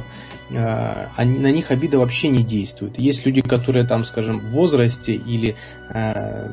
[0.50, 2.98] э, они, на них обида вообще не действует.
[2.98, 5.56] Есть люди, которые там, скажем, в возрасте или
[5.90, 6.50] э,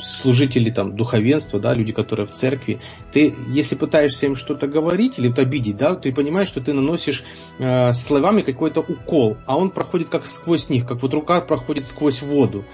[0.00, 2.80] служители там духовенства, да, люди, которые в церкви,
[3.12, 7.24] ты, если пытаешься им что-то говорить или вот обидеть, да, ты понимаешь, что ты наносишь
[7.58, 12.22] э, словами какой-то укол, а он проходит как сквозь них, как вот рука проходит сквозь
[12.22, 12.64] воду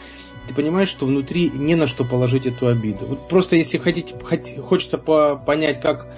[0.48, 3.04] ты понимаешь, что внутри не на что положить эту обиду.
[3.04, 4.14] Вот просто если хотите,
[4.62, 6.08] хочется понять, как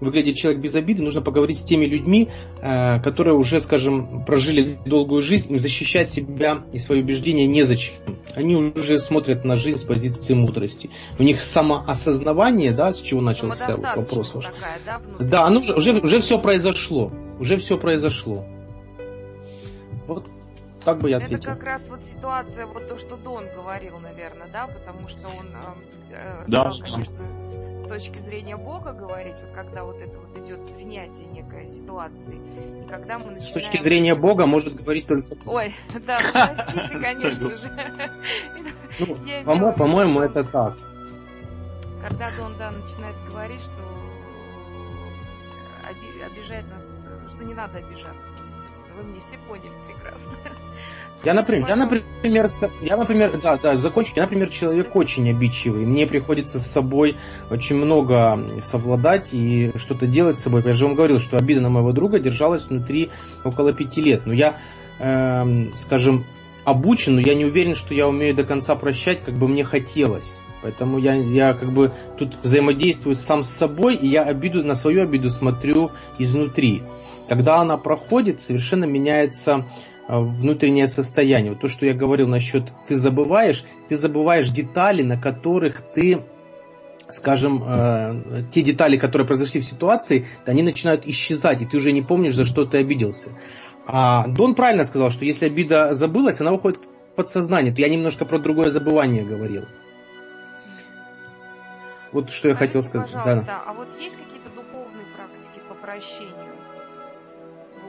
[0.00, 2.28] выглядит человек без обиды, нужно поговорить с теми людьми,
[2.60, 7.94] э, которые уже, скажем, прожили долгую жизнь, им защищать себя и свои убеждения незачем.
[8.34, 10.90] Они уже смотрят на жизнь с позиции мудрости.
[11.18, 14.46] У них самоосознавание, да, с чего начался вопрос ваш.
[14.46, 17.12] Такая, да, да, оно уже, уже, уже все произошло.
[17.38, 18.46] Уже все произошло.
[20.06, 20.26] Вот
[20.84, 21.38] так бы я ответил.
[21.38, 25.46] Это как раз вот ситуация, вот то, что Дон говорил, наверное, да, потому что он
[26.10, 27.16] э, э да, сказал, конечно,
[27.86, 32.88] с точки зрения Бога говорить, вот когда вот это вот идет принятие некой ситуации, и
[32.88, 33.40] когда мы начинаем...
[33.42, 35.36] С точки зрения Бога может говорить только...
[35.46, 35.72] Ой,
[36.06, 37.70] да, простите, конечно же.
[39.44, 40.76] Ну, по-моему, это так.
[42.00, 43.82] Когда он, да, начинает говорить, что
[46.24, 46.84] обижает нас,
[47.32, 48.35] что не надо обижаться.
[48.96, 50.32] Вы мне все поняли прекрасно.
[51.24, 52.48] Я, например, я, например,
[52.80, 55.84] я, например, да, да, закончить, я, например, человек очень обидчивый.
[55.84, 57.16] Мне приходится с собой
[57.50, 60.62] очень много совладать и что-то делать с собой.
[60.64, 63.10] Я же вам говорил, что обида на моего друга держалась внутри
[63.44, 64.24] около пяти лет.
[64.24, 64.60] Но я,
[64.98, 66.24] э, скажем,
[66.64, 70.36] обучен, но я не уверен, что я умею до конца прощать, как бы мне хотелось.
[70.62, 75.02] Поэтому я, я как бы тут взаимодействую сам с собой, и я обиду на свою
[75.02, 76.82] обиду смотрю изнутри.
[77.28, 79.66] Когда она проходит, совершенно меняется
[80.08, 81.52] э, внутреннее состояние.
[81.52, 86.22] Вот то, что я говорил насчет ты забываешь, ты забываешь детали, на которых ты
[87.08, 92.02] скажем, э, те детали, которые произошли в ситуации, они начинают исчезать, и ты уже не
[92.02, 93.30] помнишь, за что ты обиделся.
[93.86, 97.72] А Дон правильно сказал, что если обида забылась, она уходит в подсознание.
[97.72, 99.66] То я немножко про другое забывание говорил.
[102.12, 103.44] Вот что Скажите, я хотел сказать.
[103.46, 103.62] Да.
[103.66, 106.45] А вот есть какие-то духовные практики по прощению?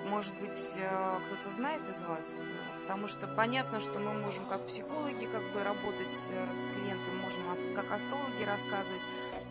[0.07, 2.35] Может быть, э, кто-то знает из вас?
[2.81, 7.43] Потому что понятно, что мы можем как психологи как бы работать э, с клиентом, можем
[7.75, 9.01] как астрологи рассказывать.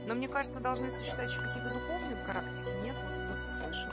[0.07, 2.97] Но мне кажется, должны существовать еще какие-то духовные практики, нет?
[3.05, 3.91] Вот кто-то слышал.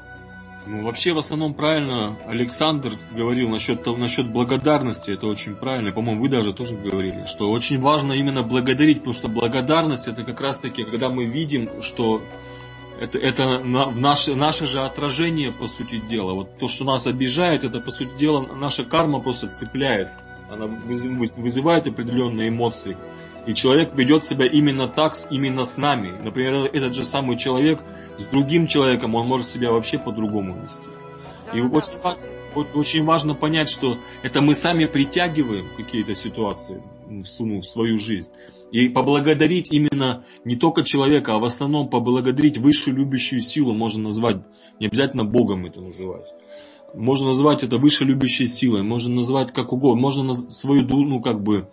[0.66, 5.92] Ну, вообще, в основном правильно Александр говорил насчет, насчет благодарности, это очень правильно.
[5.92, 10.40] По-моему, вы даже тоже говорили, что очень важно именно благодарить, потому что благодарность это как
[10.40, 12.24] раз-таки, когда мы видим, что
[13.04, 16.34] это, это на, наше, наше же отражение, по сути дела.
[16.34, 20.08] Вот то, что нас обижает, это, по сути дела, наша карма просто цепляет.
[20.50, 22.98] Она вызывает определенные эмоции.
[23.46, 26.16] И человек ведет себя именно так, именно с нами.
[26.24, 27.82] Например, этот же самый человек
[28.18, 30.88] с другим человеком, он может себя вообще по-другому вести.
[31.52, 32.16] Да, и да, очень, да.
[32.56, 38.30] Очень важно понять, что это мы сами притягиваем какие-то ситуации в, ну, в свою жизнь.
[38.72, 44.38] И поблагодарить именно не только человека, а в основном поблагодарить высшую любящую силу, можно назвать,
[44.80, 46.28] не обязательно Богом это называть.
[46.96, 51.70] Можно назвать это высшей любящей силой, можно назвать как угодно, можно свою, ну как бы,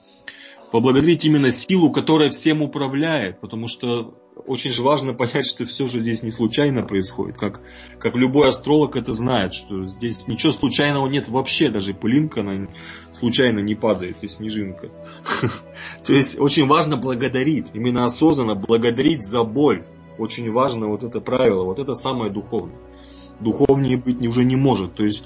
[0.73, 4.15] поблагодарить именно силу, которая всем управляет, потому что
[4.47, 7.39] очень же важно понять, что все же здесь не случайно происходит.
[7.39, 7.61] Как,
[7.99, 12.69] как любой астролог это знает, что здесь ничего случайного нет вообще, даже пылинка она
[13.13, 14.91] случайно не падает, и снежинка.
[16.05, 19.85] То есть очень важно благодарить, именно осознанно благодарить за боль.
[20.19, 22.77] Очень важно вот это правило, вот это самое духовное.
[23.41, 24.95] Духовнее быть уже не может.
[24.95, 25.25] То есть,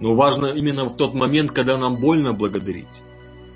[0.00, 2.88] но важно именно в тот момент, когда нам больно благодарить.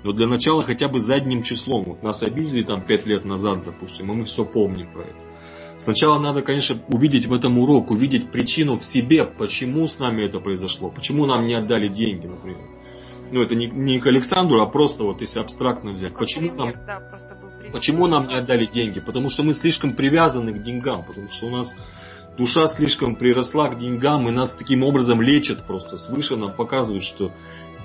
[0.03, 1.85] Но для начала хотя бы задним числом.
[1.85, 5.27] Вот нас обидели там пять лет назад, допустим, и мы все помним про это.
[5.77, 10.39] Сначала надо, конечно, увидеть в этом урок, увидеть причину в себе, почему с нами это
[10.39, 12.57] произошло, почему нам не отдали деньги, например.
[13.31, 16.15] Ну, это не, не к Александру, а просто вот если абстрактно взять.
[16.15, 17.01] почему нам, да,
[17.73, 19.01] почему нам не отдали деньги?
[19.01, 21.75] Потому что мы слишком привязаны к деньгам, потому что у нас
[22.37, 25.97] душа слишком приросла к деньгам, и нас таким образом лечат просто.
[25.97, 27.33] Свыше нам показывают, что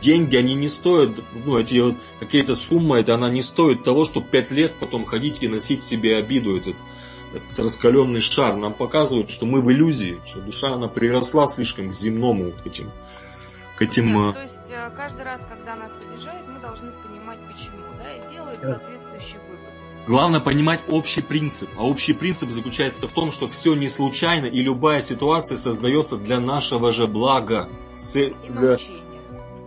[0.03, 4.29] деньги, они не стоят, ну, эти вот какие-то суммы, это она не стоит того, чтобы
[4.29, 6.77] пять лет потом ходить и носить в себе обиду, этот,
[7.33, 8.57] этот раскаленный шар.
[8.57, 12.91] Нам показывают, что мы в иллюзии, что душа, она приросла слишком к земному, к этим,
[13.77, 14.13] к этим...
[14.13, 18.31] Нет, то есть э, каждый раз, когда нас обижают, мы должны понимать почему, да, и
[18.31, 19.73] делать соответствующий вывод.
[20.07, 21.71] Главное понимать общий принцип.
[21.79, 26.41] А общий принцип заключается в том, что все не случайно и любая ситуация создается для
[26.41, 27.69] нашего же блага.
[28.17, 28.79] И для,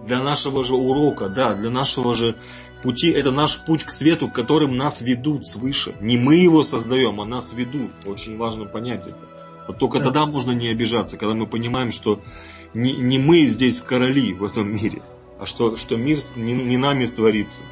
[0.05, 2.35] для нашего же урока, да, для нашего же
[2.81, 3.09] пути.
[3.09, 5.95] Это наш путь к свету, которым нас ведут свыше.
[5.99, 7.91] Не мы его создаем, а нас ведут.
[8.05, 9.17] Очень важно понять это.
[9.67, 10.05] Вот только да.
[10.05, 12.21] тогда можно не обижаться, когда мы понимаем, что
[12.73, 15.01] не, не мы здесь короли в этом мире,
[15.39, 17.63] а что, что мир не, не нами творится.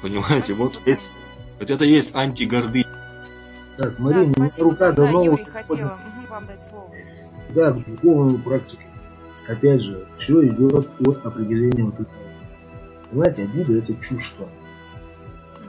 [0.00, 1.10] Понимаете, вот есть,
[1.58, 2.84] вот это есть антигорды.
[3.76, 5.24] Так, Марина, да, рука да, давно...
[5.24, 6.90] Юрий хотела вам дать слово.
[7.54, 8.82] Да, духовную практику
[9.48, 12.08] опять же, все идет от определения вот этого.
[13.10, 14.48] Понимаете, обида это чувство.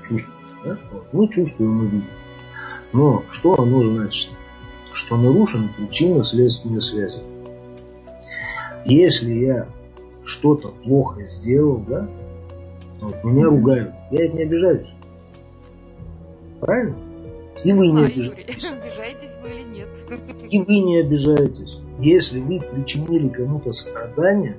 [0.08, 0.34] Чувство.
[0.64, 0.78] Да?
[0.92, 1.14] Вот.
[1.14, 2.06] Мы чувствуем обиду.
[2.92, 4.30] Но что оно значит?
[4.94, 7.18] Что нарушена причинно-следственная связь.
[8.86, 9.68] Если я
[10.26, 12.10] что-то плохо сделал, да,
[13.00, 14.88] вот меня ругают, я ведь не обижаюсь.
[16.60, 16.98] Правильно?
[17.64, 18.66] И вы не обижаетесь.
[18.72, 19.88] Обижаетесь вы или нет?
[20.50, 21.69] И вы не обижаетесь.
[22.00, 24.58] Если вы причинили кому-то страдания,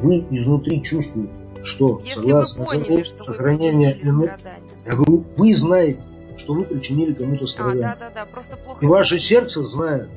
[0.00, 6.00] вы изнутри чувствуете, что Если согласно закону сохранения энергии, вы знаете,
[6.36, 7.86] что вы причинили кому-то страдания.
[7.86, 8.84] А, да, да, да, просто плохо.
[8.84, 10.08] И ваше сердце знает,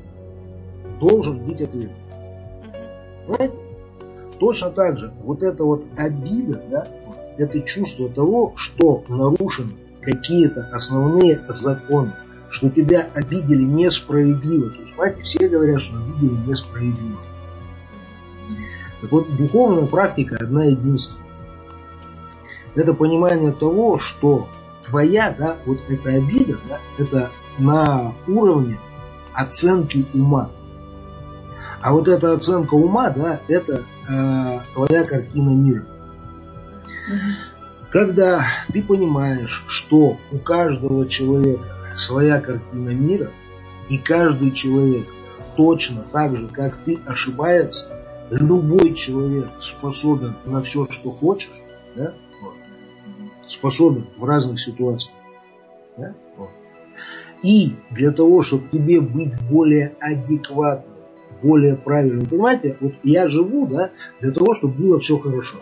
[0.99, 1.91] должен быть ответ.
[1.91, 3.27] Угу.
[3.27, 3.55] Понимаете?
[4.39, 6.87] Точно так же, вот эта вот обида, да,
[7.37, 12.13] это чувство того, что нарушены какие-то основные законы
[12.51, 14.71] что тебя обидели несправедливо.
[14.71, 17.17] То есть, понимаете, все говорят, что обидели несправедливо.
[18.99, 21.23] Так вот, духовная практика одна единственная.
[22.75, 24.49] Это понимание того, что
[24.83, 28.79] твоя, да, вот эта обида, да, это на уровне
[29.33, 30.51] оценки ума.
[31.81, 35.85] А вот эта оценка ума, да, это э, твоя картина мира.
[37.89, 43.31] Когда ты понимаешь, что у каждого человека своя картина мира,
[43.89, 45.07] и каждый человек
[45.55, 51.51] точно так же, как ты, ошибается, любой человек способен на все, что хочешь,
[51.95, 52.13] да?
[52.41, 52.53] вот.
[53.47, 55.15] способен в разных ситуациях.
[55.97, 56.15] Да?
[56.37, 56.49] Вот.
[57.43, 60.95] И для того, чтобы тебе быть более адекватным,
[61.41, 65.57] более правильным, понимаете, вот я живу, да, для того, чтобы было все хорошо.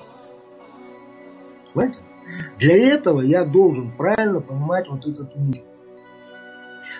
[1.74, 2.00] Понимаете?
[2.60, 5.64] Для этого я должен правильно понимать вот этот мир.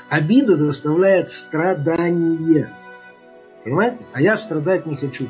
[0.10, 2.74] Обида доставляет страдание.
[3.64, 4.00] Понимаете?
[4.14, 5.28] А я страдать не хочу.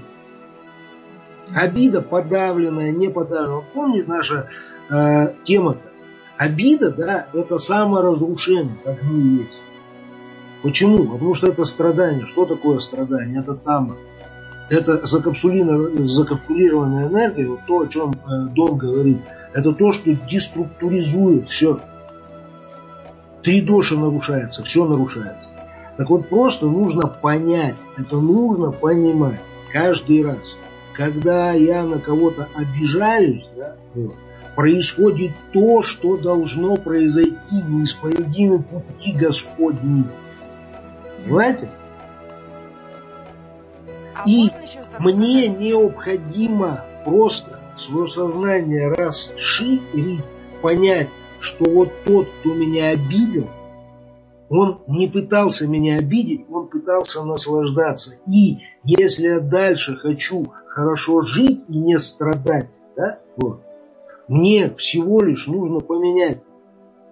[1.53, 3.63] Обида подавленная, не подавленная.
[3.73, 4.49] Помните наша
[4.89, 5.81] э, тема-то?
[6.37, 9.51] Обида, да, это саморазрушение, как мы есть.
[10.63, 11.05] Почему?
[11.05, 12.25] Потому что это страдание.
[12.27, 13.41] Что такое страдание?
[13.41, 13.97] Это там,
[14.69, 19.17] это закапсулированная энергия, вот то, о чем э, Дон говорит,
[19.53, 21.81] это то, что деструктуризует все.
[23.43, 25.49] Три доши нарушается, все нарушается.
[25.97, 30.55] Так вот, просто нужно понять, это нужно понимать каждый раз.
[30.93, 33.75] Когда я на кого-то обижаюсь, да,
[34.55, 40.05] происходит то, что должно произойти неисповедимы пути Господни.
[41.23, 41.69] Понимаете?
[44.15, 44.49] А И
[44.99, 50.23] мне необходимо просто свое сознание расширить,
[50.61, 51.09] понять,
[51.39, 53.47] что вот тот, кто меня обидел,
[54.49, 58.15] он не пытался меня обидеть, он пытался наслаждаться.
[58.27, 63.61] И если я дальше хочу хорошо жить и не страдать, да, вот,
[64.27, 66.41] мне всего лишь нужно поменять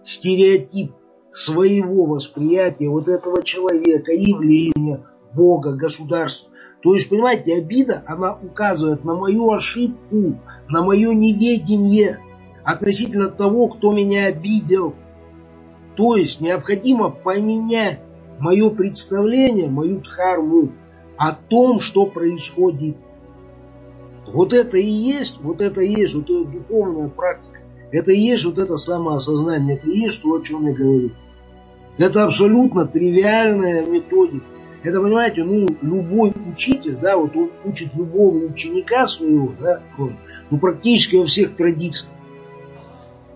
[0.03, 0.93] стереотип
[1.31, 5.05] своего восприятия вот этого человека, явления,
[5.35, 6.51] Бога, государства.
[6.81, 12.19] То есть, понимаете, обида, она указывает на мою ошибку, на мое неведение
[12.67, 14.93] относительно того, кто меня обидел.
[15.95, 18.01] То есть, необходимо поменять
[18.39, 20.73] мое представление, мою дхарму
[21.17, 22.97] о том, что происходит.
[24.27, 27.57] Вот это и есть, вот это и есть, вот эта духовная практика.
[27.93, 31.11] Это и есть вот это самоосознание, это и есть то, о чем я говорю.
[31.97, 34.45] Это абсолютно тривиальная методика.
[34.83, 41.15] Это, понимаете, ну, любой учитель, да, вот он учит любого ученика своего, да, ну, практически
[41.15, 42.11] во всех традициях.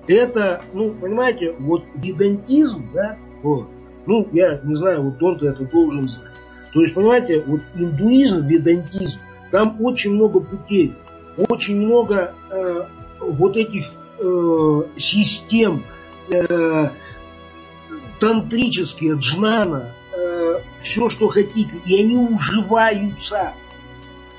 [0.08, 3.68] Это, ну, понимаете, вот ведантизм, да, вот,
[4.06, 6.32] ну, я не знаю, вот он-то это должен знать.
[6.74, 9.20] То есть, понимаете, вот индуизм, ведантизм,
[9.52, 10.95] там очень много путей,
[11.38, 12.88] очень много э,
[13.20, 15.86] вот этих э, систем,
[16.30, 16.89] э,
[18.20, 23.54] тантрические, джнана, э, все, что хотите, и они уживаются.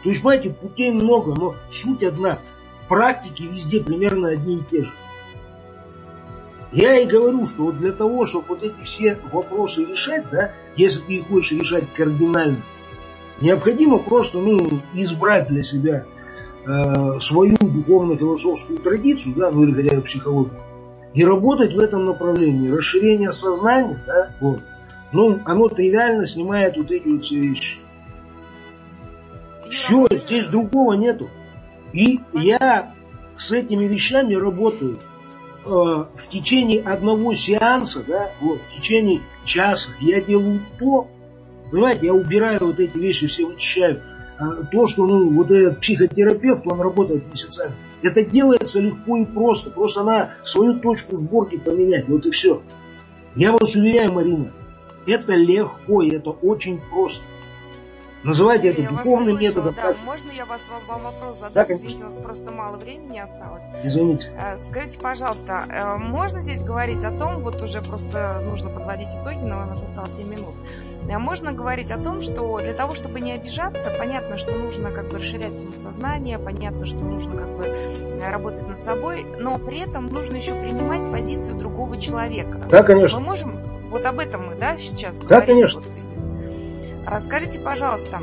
[0.02, 2.40] То есть, понимаете, путей много, но суть одна.
[2.88, 4.92] Практики везде примерно одни и те же.
[6.72, 11.00] Я и говорю, что вот для того, чтобы вот эти все вопросы решать, да, если
[11.02, 12.62] ты их хочешь решать кардинально,
[13.42, 14.58] необходимо просто ну,
[14.94, 16.06] избрать для себя
[16.64, 20.58] э, свою духовно-философскую традицию, да, ну или хотя бы психологию,
[21.12, 22.70] и работать в этом направлении.
[22.70, 24.60] Расширение сознания, да, вот,
[25.12, 27.78] ну, оно тривиально снимает вот эти вот все вещи.
[29.68, 31.28] Все, здесь другого нету.
[31.92, 32.94] И я
[33.36, 34.98] с этими вещами работаю
[35.64, 39.90] э, в течение одного сеанса, да, вот, в течение часа.
[40.00, 41.08] Я делаю то,
[41.70, 44.02] понимаете, я убираю вот эти вещи, все вычищаю.
[44.38, 47.74] А то, что ну, вот этот психотерапевт, он работает месяцами.
[48.02, 49.70] Это делается легко и просто.
[49.70, 52.08] Просто надо свою точку сборки поменять.
[52.08, 52.62] Вот и все.
[53.36, 54.52] Я вас уверяю, Марина,
[55.06, 57.22] это легко, и это очень просто.
[58.24, 59.74] Называйте это духовным методом.
[59.74, 61.52] Да, можно я вас вам вопрос задам?
[61.54, 63.64] Да, Извините, у нас просто мало времени осталось.
[63.82, 64.30] Извините.
[64.38, 69.38] Э, скажите, пожалуйста, э, можно здесь говорить о том, вот уже просто нужно подводить итоги,
[69.38, 70.54] но у нас осталось 7 минут.
[71.08, 75.08] Э, можно говорить о том, что для того, чтобы не обижаться, понятно, что нужно как
[75.08, 80.36] бы расширять самосознание, понятно, что нужно как бы работать над собой, но при этом нужно
[80.36, 82.66] еще принимать позицию другого человека.
[82.70, 83.18] Да, конечно.
[83.18, 83.58] Мы можем,
[83.90, 85.46] вот об этом мы, да, сейчас да, говорим?
[85.46, 85.80] конечно.
[85.80, 86.01] Вот,
[87.20, 88.22] скажите, пожалуйста,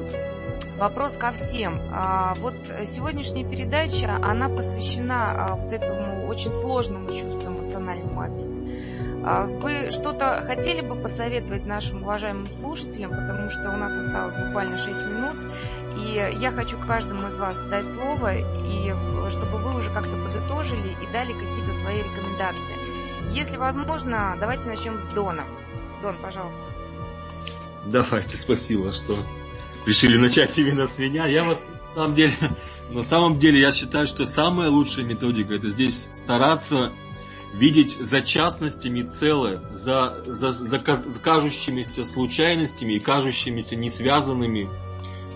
[0.77, 1.79] вопрос ко всем.
[1.91, 8.59] А, вот сегодняшняя передача, она посвящена а, вот этому очень сложному чувству эмоциональному обиде.
[9.61, 15.05] Вы что-то хотели бы посоветовать нашим уважаемым слушателям, потому что у нас осталось буквально 6
[15.07, 15.35] минут,
[15.97, 18.93] и я хочу каждому из вас дать слово, и
[19.29, 22.75] чтобы вы уже как-то подытожили и дали какие-то свои рекомендации.
[23.31, 25.43] Если возможно, давайте начнем с Дона.
[26.01, 26.59] Дон, пожалуйста.
[27.85, 29.17] Давайте, спасибо, что
[29.85, 31.25] решили начать именно с меня.
[31.25, 32.33] Я вот, на самом деле,
[32.89, 36.91] на самом деле, я считаю, что самая лучшая методика это здесь стараться
[37.53, 44.69] видеть за частностями целое, за, за, за, за кажущимися случайностями и кажущимися не связанными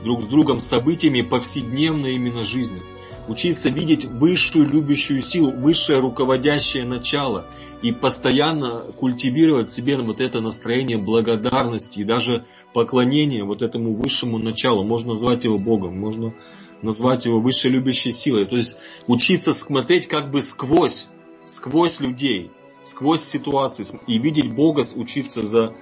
[0.04, 2.84] друг с другом событиями повседневной именно жизни
[3.28, 7.46] учиться видеть высшую любящую силу, высшее руководящее начало
[7.82, 14.38] и постоянно культивировать в себе вот это настроение благодарности и даже поклонения вот этому высшему
[14.38, 14.84] началу.
[14.84, 16.34] Можно назвать его Богом, можно
[16.82, 18.46] назвать его высшей любящей силой.
[18.46, 21.08] То есть учиться смотреть как бы сквозь,
[21.46, 22.52] сквозь людей,
[22.84, 25.74] сквозь ситуации и видеть Бога, учиться за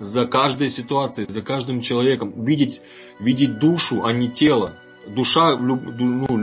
[0.00, 2.80] за каждой ситуацией, за каждым человеком, видеть,
[3.20, 4.74] видеть душу, а не тело.
[5.14, 5.76] Душа, ну,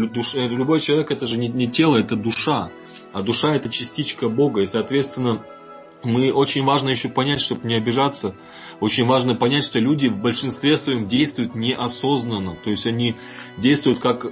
[0.07, 2.69] душа, любой человек это же не, не тело, это душа.
[3.13, 4.61] А душа это частичка Бога.
[4.61, 5.43] И, соответственно,
[6.03, 8.35] мы очень важно еще понять, чтобы не обижаться,
[8.79, 12.55] очень важно понять, что люди в большинстве своем действуют неосознанно.
[12.63, 13.15] То есть они
[13.57, 14.29] действуют как э,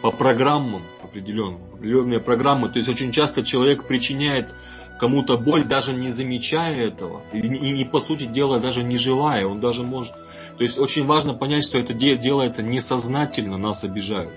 [0.00, 2.68] по программам определенным, определенные программы.
[2.68, 4.54] То есть очень часто человек причиняет
[4.98, 7.22] кому-то боль, даже не замечая этого.
[7.32, 9.46] И, и, и по сути дела даже не желая.
[9.46, 10.14] Он даже может...
[10.56, 14.32] То есть очень важно понять, что это делается несознательно, нас обижают.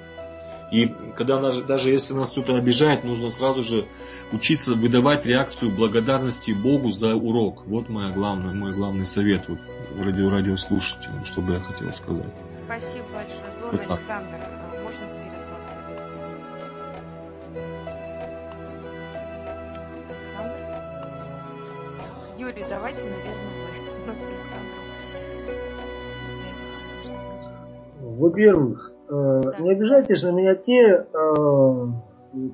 [0.71, 3.87] И когда нас, даже если нас кто-то обижает, нужно сразу же
[4.31, 7.63] учиться выдавать реакцию благодарности Богу за урок.
[7.65, 9.59] Вот моя главная, мой главный совет вот,
[9.97, 12.33] радио, радиослушателям, что бы я хотел сказать.
[12.65, 14.56] Спасибо большое, Дон Александр.
[22.47, 24.03] Юрий, давайте, наверное, вы.
[24.03, 24.73] У нас Александр
[26.21, 26.67] со связью
[27.03, 28.15] произошло.
[28.17, 31.87] Во-первых, Э, не обижайтесь на меня те, э,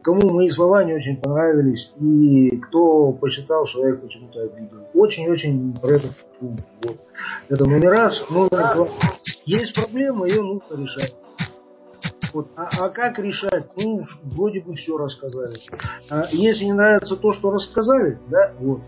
[0.03, 4.77] кому мои слова не очень понравились и кто посчитал, что я их почему-то обидел.
[4.93, 6.55] Очень-очень про это прошу.
[6.83, 6.97] Вот.
[7.49, 8.29] Это номер раз.
[8.29, 8.87] Номер два.
[9.45, 11.15] Есть проблема, ее нужно решать.
[12.33, 12.47] Вот.
[12.55, 13.65] А, а как решать?
[13.83, 15.55] Ну, вроде бы все рассказали.
[16.09, 18.81] А если не нравится то, что рассказали, да, вот,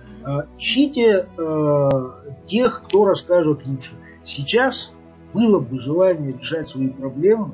[0.58, 1.90] ищите э,
[2.48, 3.92] тех, кто расскажет лучше.
[4.24, 4.92] Сейчас
[5.34, 7.54] было бы желание решать свои проблемы,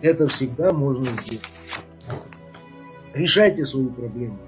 [0.00, 1.42] это всегда можно сделать.
[3.14, 4.38] Решайте свои проблемы.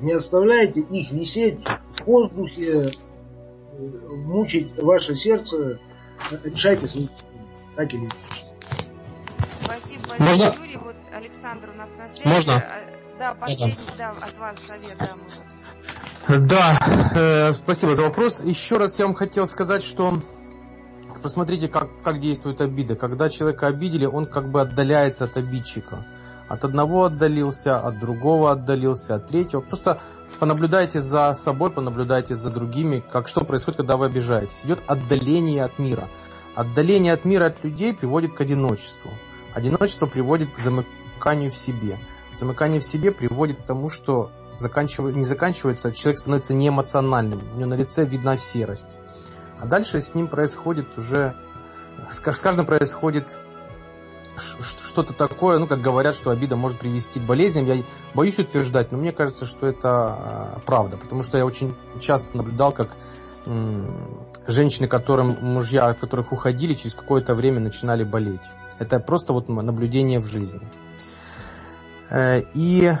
[0.00, 1.60] Не оставляйте их висеть
[1.98, 5.78] в воздухе, э, мучить ваше сердце.
[6.44, 7.32] Решайте свои проблемы.
[7.76, 8.16] Так или иначе.
[9.60, 10.54] Спасибо большое, Можно?
[10.60, 10.76] Юрий.
[10.76, 12.28] Вот Александр у нас на связи.
[12.28, 12.64] Можно?
[13.18, 14.96] Да, последний, да, от вас совет.
[14.98, 15.06] Да,
[16.28, 16.78] да
[17.14, 18.40] э, спасибо за вопрос.
[18.42, 20.20] Еще раз я вам хотел сказать, что
[21.22, 22.96] посмотрите, как, как действует обида.
[22.96, 26.06] Когда человека обидели, он как бы отдаляется от обидчика.
[26.48, 29.62] От одного отдалился, от другого отдалился, от третьего.
[29.62, 30.00] Просто
[30.38, 34.64] понаблюдайте за собой, понаблюдайте за другими, как что происходит, когда вы обижаетесь.
[34.64, 36.08] Идет отдаление от мира.
[36.54, 39.10] Отдаление от мира от людей приводит к одиночеству.
[39.54, 41.98] Одиночество приводит к замыканию в себе.
[42.32, 47.42] Замыкание в себе приводит к тому, что заканчивает, не заканчивается, человек становится неэмоциональным.
[47.54, 48.98] У него на лице видна серость.
[49.58, 51.34] А дальше с ним происходит уже,
[52.10, 53.26] с каждым происходит
[54.36, 57.66] что-то такое, ну, как говорят, что обида может привести к болезням.
[57.66, 57.82] Я
[58.14, 62.72] боюсь утверждать, но мне кажется, что это а, правда, потому что я очень часто наблюдал,
[62.72, 62.96] как
[64.46, 68.40] женщины, которым мужья, от которых уходили, через какое-то время начинали болеть.
[68.78, 70.60] Это просто вот наблюдение в жизни.
[72.10, 72.92] Э, и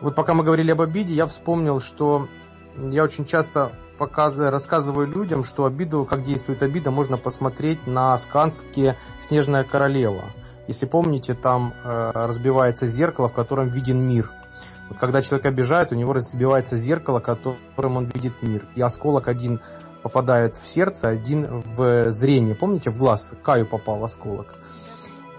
[0.00, 2.28] вот пока мы говорили об обиде, я вспомнил, что
[2.76, 8.96] я очень часто показываю, рассказываю людям, что обиду, как действует обида, можно посмотреть на сказке
[9.20, 10.24] «Снежная королева».
[10.68, 14.30] Если помните, там э, разбивается зеркало, в котором виден мир.
[14.88, 18.66] Вот когда человек обижает, у него разбивается зеркало, которым он видит мир.
[18.74, 19.60] И осколок один
[20.02, 22.54] попадает в сердце, один в зрение.
[22.54, 24.54] Помните, в глаз Каю попал осколок.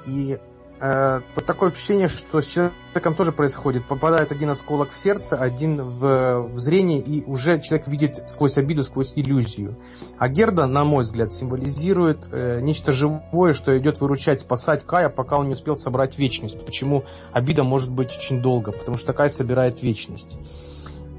[0.06, 0.40] И
[0.80, 3.88] Э, вот такое впечатление, что с человеком тоже происходит.
[3.88, 8.84] Попадает один осколок в сердце, один в, в зрение, и уже человек видит сквозь обиду,
[8.84, 9.76] сквозь иллюзию.
[10.20, 15.38] А Герда, на мой взгляд, символизирует э, нечто живое, что идет выручать, спасать Кая, пока
[15.38, 16.64] он не успел собрать вечность.
[16.64, 18.72] Почему обида может быть очень долго?
[18.72, 20.38] Потому что Кай собирает вечность.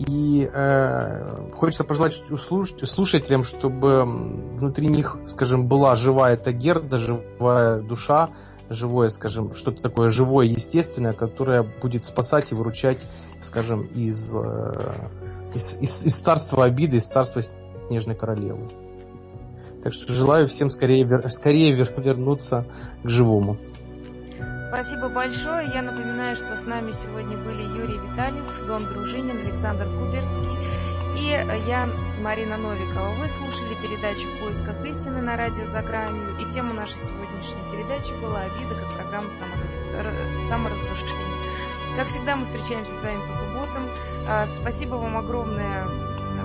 [0.06, 8.30] И э, хочется пожелать слушателям, чтобы внутри них, скажем, была живая эта Герда, живая душа,
[8.70, 13.06] живое, скажем, что-то такое живое, естественное, которое будет спасать и выручать,
[13.40, 15.08] скажем, из, э,
[15.54, 17.42] из, из, из царства обиды, из царства
[17.88, 18.68] Снежной Королевы.
[19.82, 22.66] Так что желаю всем скорее, скорее вернуться
[23.02, 23.56] к живому.
[24.68, 25.70] Спасибо большое.
[25.72, 30.57] Я напоминаю, что с нами сегодня были Юрий Витальев, Дон Дружинин, Александр Кудерский и
[31.28, 31.86] я,
[32.20, 33.10] Марина Новикова.
[33.14, 36.36] Вы слушали передачу «В поисках истины» на радио «За гранью».
[36.38, 39.30] И тема нашей сегодняшней передачи была «Обида как программа
[40.48, 41.38] саморазрушения».
[41.96, 43.82] Как всегда, мы встречаемся с вами по субботам.
[44.28, 45.86] А, спасибо вам огромное,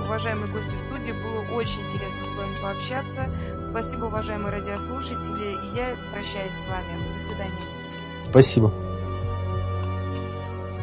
[0.04, 1.12] уважаемые гости в студии.
[1.12, 3.30] Было очень интересно с вами пообщаться.
[3.62, 5.54] Спасибо, уважаемые радиослушатели.
[5.64, 7.14] И я прощаюсь с вами.
[7.14, 7.62] До свидания.
[8.30, 8.74] Спасибо.